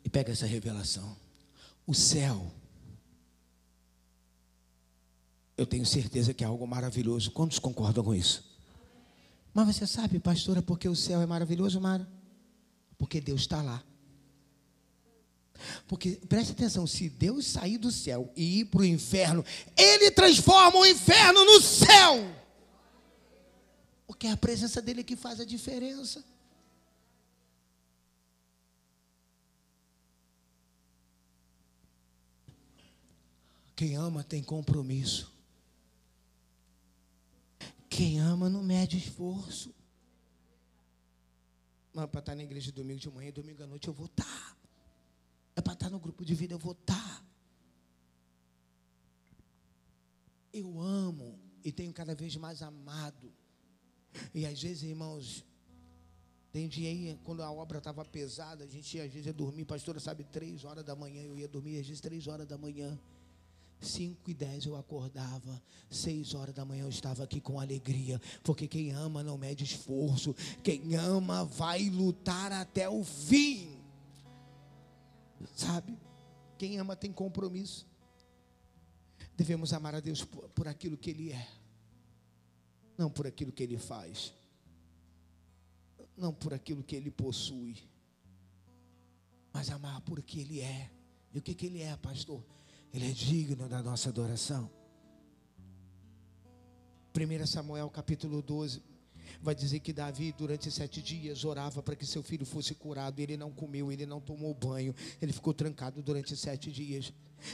E 0.04 0.10
pega 0.10 0.30
essa 0.30 0.44
revelação. 0.44 1.16
O 1.86 1.94
céu. 1.94 2.52
Eu 5.56 5.66
tenho 5.66 5.86
certeza 5.86 6.34
que 6.34 6.44
é 6.44 6.46
algo 6.46 6.66
maravilhoso. 6.66 7.30
Quantos 7.30 7.58
concordam 7.58 8.04
com 8.04 8.14
isso? 8.14 8.47
Mas 9.58 9.74
você 9.74 9.88
sabe, 9.88 10.20
pastora, 10.20 10.62
porque 10.62 10.88
o 10.88 10.94
céu 10.94 11.20
é 11.20 11.26
maravilhoso, 11.26 11.80
Mara? 11.80 12.08
Porque 12.96 13.20
Deus 13.20 13.40
está 13.40 13.60
lá. 13.60 13.82
Porque 15.88 16.12
preste 16.28 16.52
atenção, 16.52 16.86
se 16.86 17.08
Deus 17.08 17.44
sair 17.44 17.76
do 17.76 17.90
céu 17.90 18.32
e 18.36 18.60
ir 18.60 18.66
para 18.66 18.82
o 18.82 18.84
inferno, 18.84 19.44
Ele 19.76 20.12
transforma 20.12 20.78
o 20.78 20.86
inferno 20.86 21.44
no 21.44 21.60
céu. 21.60 22.32
Porque 24.06 24.28
é 24.28 24.30
a 24.30 24.36
presença 24.36 24.80
dele 24.80 25.02
que 25.02 25.16
faz 25.16 25.40
a 25.40 25.44
diferença. 25.44 26.24
Quem 33.74 33.96
ama 33.96 34.22
tem 34.22 34.40
compromisso. 34.40 35.36
Quem 37.98 38.20
ama 38.20 38.48
não 38.48 38.62
mede 38.62 38.96
esforço. 38.96 39.74
Mas 41.92 42.08
para 42.08 42.20
estar 42.20 42.36
na 42.36 42.44
igreja 42.44 42.70
domingo 42.70 43.00
de 43.00 43.10
manhã 43.10 43.32
domingo 43.32 43.60
à 43.60 43.66
noite 43.66 43.88
eu 43.88 43.92
vou 43.92 44.06
estar. 44.06 44.56
É 45.56 45.60
para 45.60 45.72
estar 45.72 45.90
no 45.90 45.98
grupo 45.98 46.24
de 46.24 46.32
vida 46.32 46.54
eu 46.54 46.60
vou 46.60 46.74
estar. 46.74 47.26
Eu 50.52 50.80
amo 50.80 51.40
e 51.64 51.72
tenho 51.72 51.92
cada 51.92 52.14
vez 52.14 52.36
mais 52.36 52.62
amado. 52.62 53.32
E 54.32 54.46
às 54.46 54.62
vezes, 54.62 54.84
irmãos, 54.84 55.44
tem 56.52 56.68
dia 56.68 56.90
aí, 56.90 57.18
quando 57.24 57.42
a 57.42 57.50
obra 57.50 57.78
estava 57.78 58.04
pesada, 58.04 58.62
a 58.62 58.68
gente 58.68 59.00
às 59.00 59.10
vezes 59.10 59.26
ia 59.26 59.32
dormir, 59.32 59.64
pastora 59.64 59.98
sabe, 59.98 60.22
três 60.22 60.62
horas 60.62 60.84
da 60.84 60.94
manhã, 60.94 61.20
eu 61.22 61.36
ia 61.36 61.48
dormir, 61.48 61.80
às 61.80 61.86
vezes 61.88 62.00
três 62.00 62.28
horas 62.28 62.46
da 62.46 62.56
manhã. 62.56 62.96
5 63.80 64.30
e 64.30 64.34
10 64.34 64.66
eu 64.66 64.76
acordava, 64.76 65.62
6 65.90 66.34
horas 66.34 66.54
da 66.54 66.64
manhã 66.64 66.82
eu 66.82 66.88
estava 66.88 67.22
aqui 67.22 67.40
com 67.40 67.60
alegria, 67.60 68.20
porque 68.42 68.66
quem 68.66 68.90
ama 68.90 69.22
não 69.22 69.38
mede 69.38 69.64
esforço, 69.64 70.34
quem 70.62 70.96
ama 70.96 71.44
vai 71.44 71.88
lutar 71.88 72.52
até 72.52 72.88
o 72.88 73.04
fim, 73.04 73.78
sabe? 75.54 75.96
Quem 76.56 76.78
ama 76.78 76.96
tem 76.96 77.12
compromisso. 77.12 77.86
Devemos 79.36 79.72
amar 79.72 79.94
a 79.94 80.00
Deus 80.00 80.24
por, 80.24 80.48
por 80.48 80.66
aquilo 80.66 80.96
que 80.96 81.10
Ele 81.10 81.32
é, 81.32 81.48
não 82.96 83.08
por 83.08 83.26
aquilo 83.26 83.52
que 83.52 83.62
Ele 83.62 83.78
faz, 83.78 84.34
não 86.16 86.34
por 86.34 86.52
aquilo 86.52 86.82
que 86.82 86.96
Ele 86.96 87.12
possui, 87.12 87.78
mas 89.52 89.70
amar 89.70 90.00
por 90.00 90.18
o 90.18 90.22
que 90.22 90.40
Ele 90.40 90.60
é. 90.60 90.90
E 91.32 91.38
o 91.38 91.42
que, 91.42 91.54
que 91.54 91.66
Ele 91.66 91.82
é, 91.82 91.96
pastor? 91.96 92.42
Ele 92.92 93.10
é 93.10 93.12
digno 93.12 93.68
da 93.68 93.82
nossa 93.82 94.08
adoração. 94.08 94.70
1 97.14 97.46
Samuel 97.46 97.90
capítulo 97.90 98.40
12 98.40 98.82
vai 99.40 99.54
dizer 99.54 99.80
que 99.80 99.92
Davi, 99.92 100.32
durante 100.32 100.70
sete 100.70 101.02
dias, 101.02 101.44
orava 101.44 101.82
para 101.82 101.94
que 101.94 102.06
seu 102.06 102.22
filho 102.22 102.46
fosse 102.46 102.74
curado. 102.74 103.20
Ele 103.20 103.36
não 103.36 103.52
comeu, 103.52 103.92
ele 103.92 104.06
não 104.06 104.20
tomou 104.20 104.54
banho, 104.54 104.94
ele 105.20 105.32
ficou 105.32 105.52
trancado 105.52 106.02
durante 106.02 106.36
sete 106.36 106.72
dias. 106.72 107.12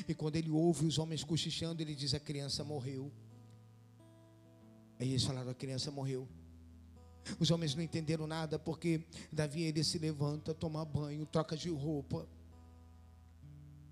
E 0.09 0.15
quando 0.15 0.37
ele 0.37 0.51
ouve 0.51 0.87
os 0.87 0.99
homens 0.99 1.25
cochichando, 1.25 1.83
ele 1.83 1.95
diz: 1.95 2.15
A 2.15 2.21
criança 2.21 2.63
morreu. 2.63 3.13
Aí 4.99 5.11
eles 5.11 5.25
falaram: 5.25 5.51
A 5.51 5.55
criança 5.55 5.91
morreu. 5.91 6.29
Os 7.41 7.51
homens 7.51 7.75
não 7.75 7.83
entenderam 7.83 8.27
nada, 8.27 8.59
porque 8.59 9.03
Davi 9.33 9.63
ele 9.63 9.83
se 9.83 9.99
levanta, 9.99 10.55
toma 10.55 10.85
banho, 10.85 11.25
troca 11.25 11.57
de 11.57 11.71
roupa 11.71 12.29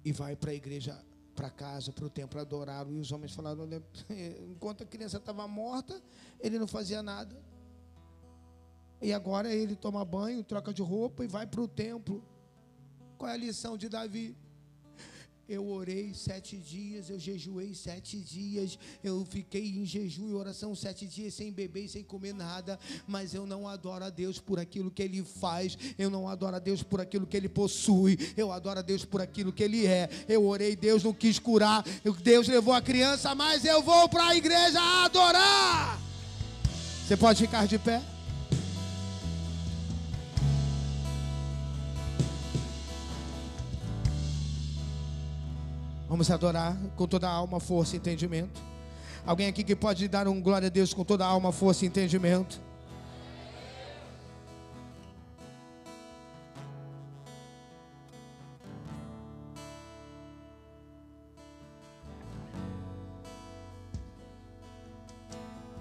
e 0.04 0.12
vai 0.12 0.36
para 0.36 0.50
a 0.50 0.54
igreja 0.54 1.02
para 1.34 1.50
casa, 1.50 1.92
para 1.92 2.04
o 2.04 2.10
templo, 2.10 2.40
adoraram. 2.40 2.92
E 2.92 2.98
os 2.98 3.12
homens 3.12 3.34
falaram: 3.34 3.62
olha, 3.62 3.82
enquanto 4.50 4.82
a 4.82 4.86
criança 4.86 5.16
estava 5.16 5.46
morta, 5.48 6.00
ele 6.40 6.58
não 6.58 6.66
fazia 6.66 7.02
nada. 7.02 7.36
E 9.00 9.12
agora 9.12 9.52
ele 9.52 9.74
toma 9.74 10.04
banho, 10.04 10.44
troca 10.44 10.72
de 10.72 10.82
roupa 10.82 11.24
e 11.24 11.26
vai 11.26 11.46
para 11.46 11.60
o 11.60 11.66
templo. 11.66 12.22
Qual 13.18 13.28
é 13.28 13.34
a 13.34 13.36
lição 13.36 13.76
de 13.76 13.88
Davi? 13.88 14.36
Eu 15.52 15.68
orei 15.68 16.14
sete 16.14 16.56
dias, 16.56 17.10
eu 17.10 17.18
jejuei 17.18 17.74
sete 17.74 18.18
dias, 18.18 18.78
eu 19.04 19.22
fiquei 19.22 19.76
em 19.76 19.84
jejum 19.84 20.30
e 20.30 20.32
oração 20.32 20.74
sete 20.74 21.06
dias 21.06 21.34
sem 21.34 21.52
beber 21.52 21.84
e 21.84 21.88
sem 21.90 22.02
comer 22.02 22.32
nada, 22.32 22.80
mas 23.06 23.34
eu 23.34 23.44
não 23.44 23.68
adoro 23.68 24.02
a 24.02 24.08
Deus 24.08 24.38
por 24.38 24.58
aquilo 24.58 24.90
que 24.90 25.02
Ele 25.02 25.22
faz, 25.22 25.76
eu 25.98 26.08
não 26.08 26.26
adoro 26.26 26.56
a 26.56 26.58
Deus 26.58 26.82
por 26.82 27.02
aquilo 27.02 27.26
que 27.26 27.36
Ele 27.36 27.50
possui, 27.50 28.18
eu 28.34 28.50
adoro 28.50 28.78
a 28.78 28.82
Deus 28.82 29.04
por 29.04 29.20
aquilo 29.20 29.52
que 29.52 29.62
Ele 29.62 29.84
é. 29.84 30.08
Eu 30.26 30.46
orei, 30.46 30.74
Deus 30.74 31.04
não 31.04 31.12
quis 31.12 31.38
curar, 31.38 31.84
Deus 32.22 32.48
levou 32.48 32.72
a 32.72 32.80
criança, 32.80 33.34
mas 33.34 33.62
eu 33.66 33.82
vou 33.82 34.08
para 34.08 34.28
a 34.28 34.34
igreja 34.34 34.80
adorar. 35.04 36.00
Você 37.06 37.14
pode 37.14 37.42
ficar 37.42 37.66
de 37.66 37.78
pé? 37.78 38.11
Vamos 46.12 46.30
adorar 46.30 46.76
com 46.94 47.06
toda 47.06 47.26
a 47.26 47.32
alma, 47.32 47.58
força 47.58 47.96
e 47.96 47.98
entendimento. 47.98 48.60
Alguém 49.24 49.48
aqui 49.48 49.64
que 49.64 49.74
pode 49.74 50.06
dar 50.08 50.28
um 50.28 50.42
glória 50.42 50.66
a 50.66 50.70
Deus 50.70 50.92
com 50.92 51.02
toda 51.04 51.24
a 51.24 51.26
alma, 51.26 51.50
força 51.52 51.86
e 51.86 51.88
entendimento? 51.88 52.60